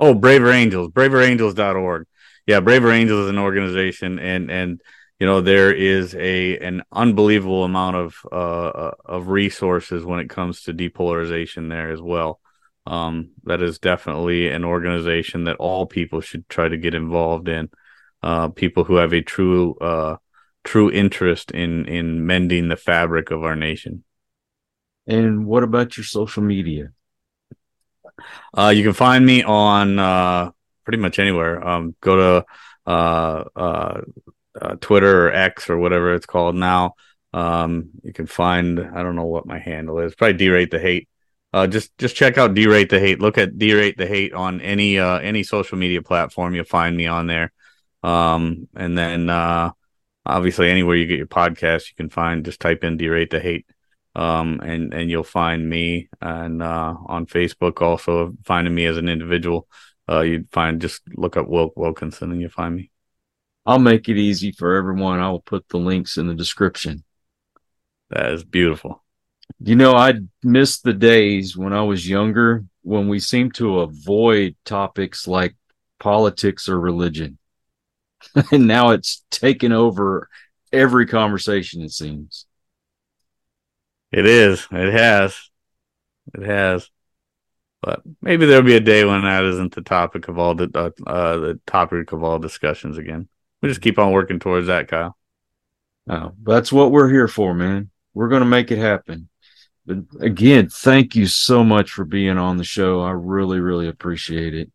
Oh, 0.00 0.14
Braver 0.14 0.50
Angels, 0.50 0.90
braverangels.org. 0.90 2.06
Yeah, 2.46 2.60
Braver 2.60 2.90
Angels 2.90 3.24
is 3.24 3.30
an 3.30 3.38
organization 3.38 4.18
and 4.18 4.50
and 4.50 4.80
you 5.20 5.26
know 5.26 5.40
there 5.40 5.72
is 5.72 6.14
a 6.16 6.58
an 6.58 6.82
unbelievable 6.90 7.62
amount 7.62 7.96
of 7.96 8.16
uh, 8.32 8.34
uh 8.34 8.94
of 9.04 9.28
resources 9.28 10.04
when 10.04 10.18
it 10.18 10.28
comes 10.28 10.62
to 10.62 10.74
depolarization 10.74 11.68
there 11.68 11.92
as 11.92 12.02
well. 12.02 12.40
Um, 12.88 13.32
that 13.44 13.60
is 13.60 13.78
definitely 13.78 14.48
an 14.48 14.64
organization 14.64 15.44
that 15.44 15.56
all 15.56 15.84
people 15.84 16.22
should 16.22 16.48
try 16.48 16.68
to 16.68 16.78
get 16.78 16.94
involved 16.94 17.46
in. 17.46 17.68
Uh, 18.22 18.48
people 18.48 18.84
who 18.84 18.96
have 18.96 19.12
a 19.12 19.20
true 19.20 19.74
uh, 19.74 20.16
true 20.64 20.90
interest 20.90 21.50
in 21.50 21.84
in 21.84 22.26
mending 22.26 22.68
the 22.68 22.76
fabric 22.76 23.30
of 23.30 23.44
our 23.44 23.54
nation. 23.54 24.04
And 25.06 25.44
what 25.44 25.62
about 25.62 25.98
your 25.98 26.04
social 26.04 26.42
media? 26.42 26.92
Uh, 28.56 28.72
you 28.74 28.82
can 28.82 28.94
find 28.94 29.24
me 29.24 29.42
on 29.42 29.98
uh, 29.98 30.50
pretty 30.84 30.98
much 30.98 31.18
anywhere. 31.18 31.66
Um, 31.66 31.94
go 32.00 32.16
to 32.16 32.46
uh, 32.90 33.44
uh, 33.54 34.00
uh, 34.60 34.76
Twitter 34.80 35.28
or 35.28 35.32
X 35.32 35.68
or 35.68 35.76
whatever 35.76 36.14
it's 36.14 36.26
called 36.26 36.56
now. 36.56 36.94
Um, 37.34 37.90
you 38.02 38.14
can 38.14 38.26
find 38.26 38.80
I 38.80 39.02
don't 39.02 39.14
know 39.14 39.26
what 39.26 39.46
my 39.46 39.58
handle 39.58 39.98
is. 39.98 40.14
Probably 40.14 40.38
derate 40.38 40.70
the 40.70 40.78
hate. 40.78 41.06
Uh, 41.52 41.66
just 41.66 41.96
just 41.98 42.14
check 42.14 42.36
out 42.36 42.54
derate 42.54 42.90
the 42.90 43.00
hate. 43.00 43.20
Look 43.20 43.38
at 43.38 43.54
derate 43.54 43.96
the 43.96 44.06
hate 44.06 44.34
on 44.34 44.60
any 44.60 44.98
uh, 44.98 45.18
any 45.18 45.42
social 45.42 45.78
media 45.78 46.02
platform. 46.02 46.54
You'll 46.54 46.64
find 46.64 46.96
me 46.96 47.06
on 47.06 47.26
there. 47.26 47.52
Um, 48.02 48.68
and 48.76 48.96
then 48.96 49.30
uh, 49.30 49.70
obviously 50.26 50.70
anywhere 50.70 50.96
you 50.96 51.06
get 51.06 51.18
your 51.18 51.26
podcast, 51.26 51.88
you 51.88 51.94
can 51.96 52.10
find 52.10 52.44
just 52.44 52.60
type 52.60 52.84
in 52.84 52.98
derate 52.98 53.30
the 53.30 53.40
hate. 53.40 53.66
Um, 54.14 54.60
and 54.60 54.92
and 54.92 55.10
you'll 55.10 55.24
find 55.24 55.68
me 55.68 56.08
and 56.20 56.62
uh, 56.62 56.94
on 57.06 57.26
Facebook 57.26 57.80
also 57.80 58.34
finding 58.44 58.74
me 58.74 58.84
as 58.84 58.96
an 58.96 59.08
individual. 59.08 59.68
Uh, 60.08 60.20
you'd 60.20 60.50
find 60.50 60.80
just 60.80 61.02
look 61.16 61.36
up 61.36 61.48
Wilk 61.48 61.76
Wilkinson 61.76 62.30
and 62.32 62.40
you'll 62.40 62.50
find 62.50 62.74
me. 62.74 62.90
I'll 63.64 63.78
make 63.78 64.08
it 64.08 64.16
easy 64.16 64.52
for 64.52 64.76
everyone. 64.76 65.20
I 65.20 65.30
will 65.30 65.40
put 65.40 65.68
the 65.68 65.76
links 65.76 66.16
in 66.16 66.26
the 66.26 66.34
description. 66.34 67.04
That 68.10 68.32
is 68.32 68.42
beautiful. 68.42 69.04
You 69.60 69.76
know, 69.76 69.94
I 69.94 70.14
miss 70.42 70.80
the 70.80 70.92
days 70.92 71.56
when 71.56 71.72
I 71.72 71.82
was 71.82 72.08
younger 72.08 72.64
when 72.82 73.08
we 73.08 73.18
seemed 73.18 73.54
to 73.56 73.80
avoid 73.80 74.56
topics 74.64 75.26
like 75.26 75.56
politics 75.98 76.68
or 76.68 76.78
religion. 76.78 77.38
and 78.52 78.66
now 78.66 78.90
it's 78.90 79.24
taken 79.30 79.72
over 79.72 80.28
every 80.72 81.06
conversation, 81.06 81.82
it 81.82 81.92
seems. 81.92 82.46
It 84.12 84.26
is. 84.26 84.66
It 84.70 84.92
has. 84.92 85.50
It 86.34 86.46
has. 86.46 86.88
But 87.82 88.02
maybe 88.20 88.46
there'll 88.46 88.62
be 88.62 88.76
a 88.76 88.80
day 88.80 89.04
when 89.04 89.22
that 89.22 89.44
isn't 89.44 89.74
the 89.74 89.82
topic 89.82 90.28
of 90.28 90.38
all 90.38 90.54
the 90.54 90.70
uh, 90.74 90.90
uh, 91.08 91.36
the 91.36 91.60
topic 91.66 92.12
of 92.12 92.24
all 92.24 92.38
discussions 92.38 92.98
again. 92.98 93.28
We 93.62 93.68
just 93.68 93.80
keep 93.80 93.98
on 93.98 94.12
working 94.12 94.38
towards 94.40 94.66
that, 94.66 94.88
Kyle. 94.88 95.16
Oh, 96.08 96.32
that's 96.42 96.72
what 96.72 96.90
we're 96.90 97.10
here 97.10 97.28
for, 97.28 97.54
man. 97.54 97.90
We're 98.14 98.28
going 98.28 98.40
to 98.40 98.46
make 98.46 98.70
it 98.70 98.78
happen. 98.78 99.27
Again, 100.20 100.68
thank 100.68 101.16
you 101.16 101.26
so 101.26 101.64
much 101.64 101.90
for 101.90 102.04
being 102.04 102.36
on 102.36 102.56
the 102.56 102.64
show. 102.64 103.00
I 103.00 103.12
really, 103.12 103.60
really 103.60 103.88
appreciate 103.88 104.54
it. 104.54 104.70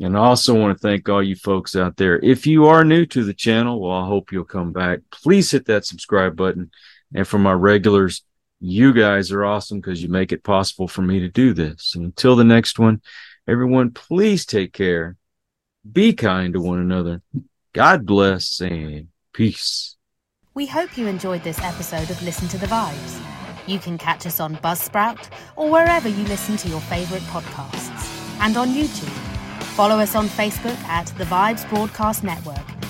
And 0.00 0.16
I 0.16 0.20
also 0.20 0.54
want 0.54 0.76
to 0.76 0.80
thank 0.80 1.08
all 1.08 1.22
you 1.22 1.36
folks 1.36 1.76
out 1.76 1.96
there. 1.96 2.18
If 2.18 2.46
you 2.46 2.66
are 2.66 2.84
new 2.84 3.06
to 3.06 3.22
the 3.22 3.34
channel, 3.34 3.80
well, 3.80 3.92
I 3.96 4.06
hope 4.06 4.32
you'll 4.32 4.44
come 4.44 4.72
back. 4.72 5.00
Please 5.12 5.50
hit 5.50 5.66
that 5.66 5.86
subscribe 5.86 6.34
button. 6.34 6.70
And 7.14 7.28
for 7.28 7.38
my 7.38 7.52
regulars, 7.52 8.24
you 8.58 8.92
guys 8.92 9.30
are 9.30 9.44
awesome 9.44 9.80
because 9.80 10.02
you 10.02 10.08
make 10.08 10.32
it 10.32 10.42
possible 10.42 10.88
for 10.88 11.02
me 11.02 11.20
to 11.20 11.28
do 11.28 11.52
this. 11.52 11.94
And 11.94 12.04
until 12.04 12.34
the 12.34 12.44
next 12.44 12.78
one, 12.78 13.02
everyone, 13.46 13.90
please 13.90 14.44
take 14.46 14.72
care. 14.72 15.16
Be 15.90 16.12
kind 16.12 16.54
to 16.54 16.60
one 16.60 16.78
another. 16.78 17.22
God 17.72 18.06
bless 18.06 18.60
and 18.60 19.08
peace. 19.32 19.96
We 20.54 20.66
hope 20.66 20.98
you 20.98 21.06
enjoyed 21.06 21.44
this 21.44 21.60
episode 21.60 22.10
of 22.10 22.22
Listen 22.22 22.48
to 22.48 22.58
the 22.58 22.66
Vibes. 22.66 23.41
You 23.66 23.78
can 23.78 23.98
catch 23.98 24.26
us 24.26 24.40
on 24.40 24.56
Buzzsprout 24.56 25.28
or 25.56 25.70
wherever 25.70 26.08
you 26.08 26.24
listen 26.24 26.56
to 26.58 26.68
your 26.68 26.80
favorite 26.80 27.22
podcasts 27.22 28.38
and 28.40 28.56
on 28.56 28.68
YouTube. 28.68 29.08
Follow 29.76 29.98
us 29.98 30.14
on 30.14 30.26
Facebook 30.26 30.78
at 30.84 31.06
The 31.18 31.24
Vibes 31.24 31.68
Broadcast 31.68 32.24
Network 32.24 32.81